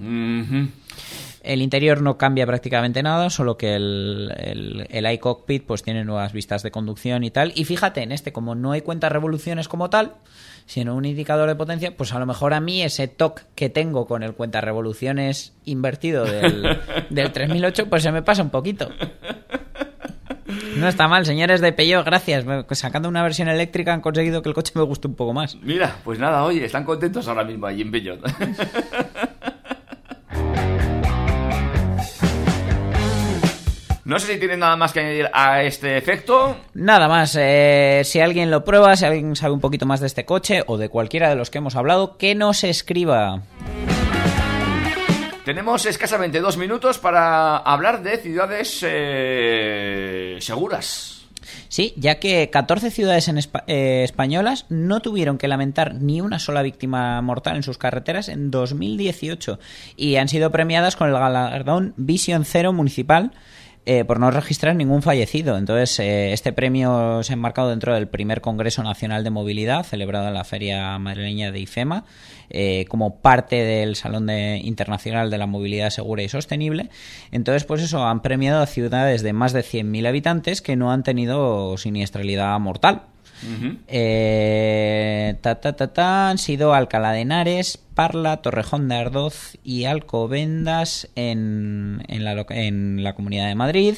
[1.46, 6.32] El interior no cambia prácticamente nada, solo que el, el, el iCockpit pues tiene nuevas
[6.32, 7.52] vistas de conducción y tal.
[7.54, 10.14] Y fíjate, en este, como no hay cuentas revoluciones como tal,
[10.66, 14.06] sino un indicador de potencia, pues a lo mejor a mí ese toque que tengo
[14.06, 16.80] con el cuenta revoluciones invertido del,
[17.10, 18.90] del 3008, pues se me pasa un poquito.
[20.76, 22.44] No está mal, señores de Peugeot, gracias.
[22.72, 25.56] Sacando una versión eléctrica han conseguido que el coche me guste un poco más.
[25.62, 28.20] Mira, pues nada, oye, están contentos ahora mismo allí en Peugeot.
[34.06, 36.56] No sé si tienes nada más que añadir a este efecto.
[36.74, 40.24] Nada más, eh, si alguien lo prueba, si alguien sabe un poquito más de este
[40.24, 43.42] coche o de cualquiera de los que hemos hablado, que nos escriba.
[45.46, 51.24] Tenemos escasamente dos minutos para hablar de ciudades eh, seguras.
[51.68, 53.30] Sí, ya que 14 ciudades
[53.68, 58.50] eh, españolas no tuvieron que lamentar ni una sola víctima mortal en sus carreteras en
[58.50, 59.60] 2018
[59.94, 63.30] y han sido premiadas con el galardón Vision Cero Municipal
[63.86, 65.56] eh, por no registrar ningún fallecido.
[65.56, 70.28] Entonces, eh, este premio se ha enmarcado dentro del primer Congreso Nacional de Movilidad celebrado
[70.28, 72.04] en la Feria Madrileña de IFEMA
[72.50, 76.90] eh, como parte del Salón de- Internacional de la Movilidad Segura y Sostenible.
[77.32, 81.02] Entonces, pues eso, han premiado a ciudades de más de 100.000 habitantes que no han
[81.02, 83.02] tenido siniestralidad mortal.
[83.88, 89.84] Eh, ta, ta, ta, ta, han sido Alcalá de Henares, Parla, Torrejón de Ardoz y
[89.84, 93.96] Alcobendas en, en, la, en la Comunidad de Madrid.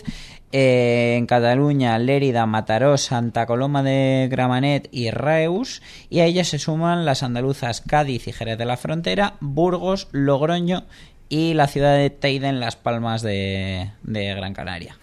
[0.51, 5.83] Eh, en Cataluña, Lérida, Mataró, Santa Coloma de Gramanet y Reus.
[6.09, 10.85] Y a ellas se suman las andaluzas Cádiz y Jerez de la Frontera, Burgos, Logroño
[11.29, 14.97] y la ciudad de Teide en Las Palmas de Gran Canaria.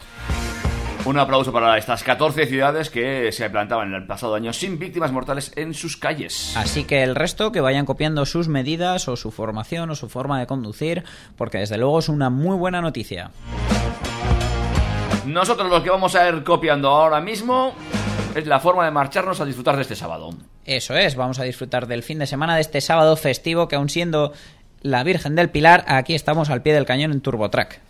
[1.06, 5.12] Un aplauso para estas 14 ciudades que se plantaban en el pasado año sin víctimas
[5.12, 6.58] mortales en sus calles.
[6.58, 10.40] Así que el resto que vayan copiando sus medidas o su formación o su forma
[10.40, 11.04] de conducir,
[11.38, 13.30] porque desde luego es una muy buena noticia.
[15.28, 17.76] Nosotros los que vamos a ir copiando ahora mismo
[18.34, 20.32] es la forma de marcharnos a disfrutar de este sábado.
[20.66, 23.90] Eso es, vamos a disfrutar del fin de semana de este sábado festivo que aun
[23.90, 24.34] siendo
[24.82, 27.82] la Virgen del Pilar, aquí estamos al pie del cañón en TurboTrack.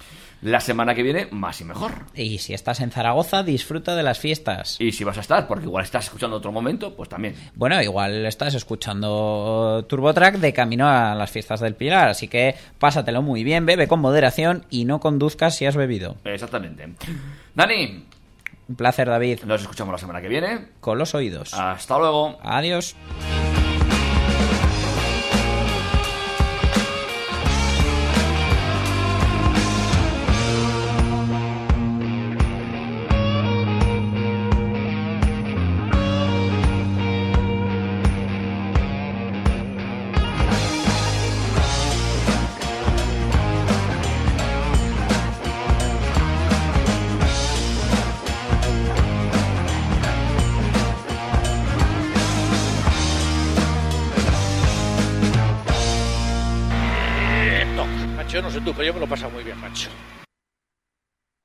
[0.42, 1.92] La semana que viene, más y mejor.
[2.14, 4.76] Y si estás en Zaragoza, disfruta de las fiestas.
[4.80, 7.36] Y si vas a estar, porque igual estás escuchando otro momento, pues también.
[7.56, 13.22] Bueno, igual estás escuchando TurboTrack de camino a las fiestas del Pilar, así que pásatelo
[13.22, 16.18] muy bien, bebe con moderación y no conduzcas si has bebido.
[16.26, 16.90] Exactamente.
[17.56, 18.06] Dani,
[18.68, 19.42] Un placer, David.
[19.46, 20.68] nos escuchamos la semana que viene.
[20.80, 21.54] Con los oídos.
[21.54, 22.38] Hasta luego.
[22.44, 22.96] Adiós.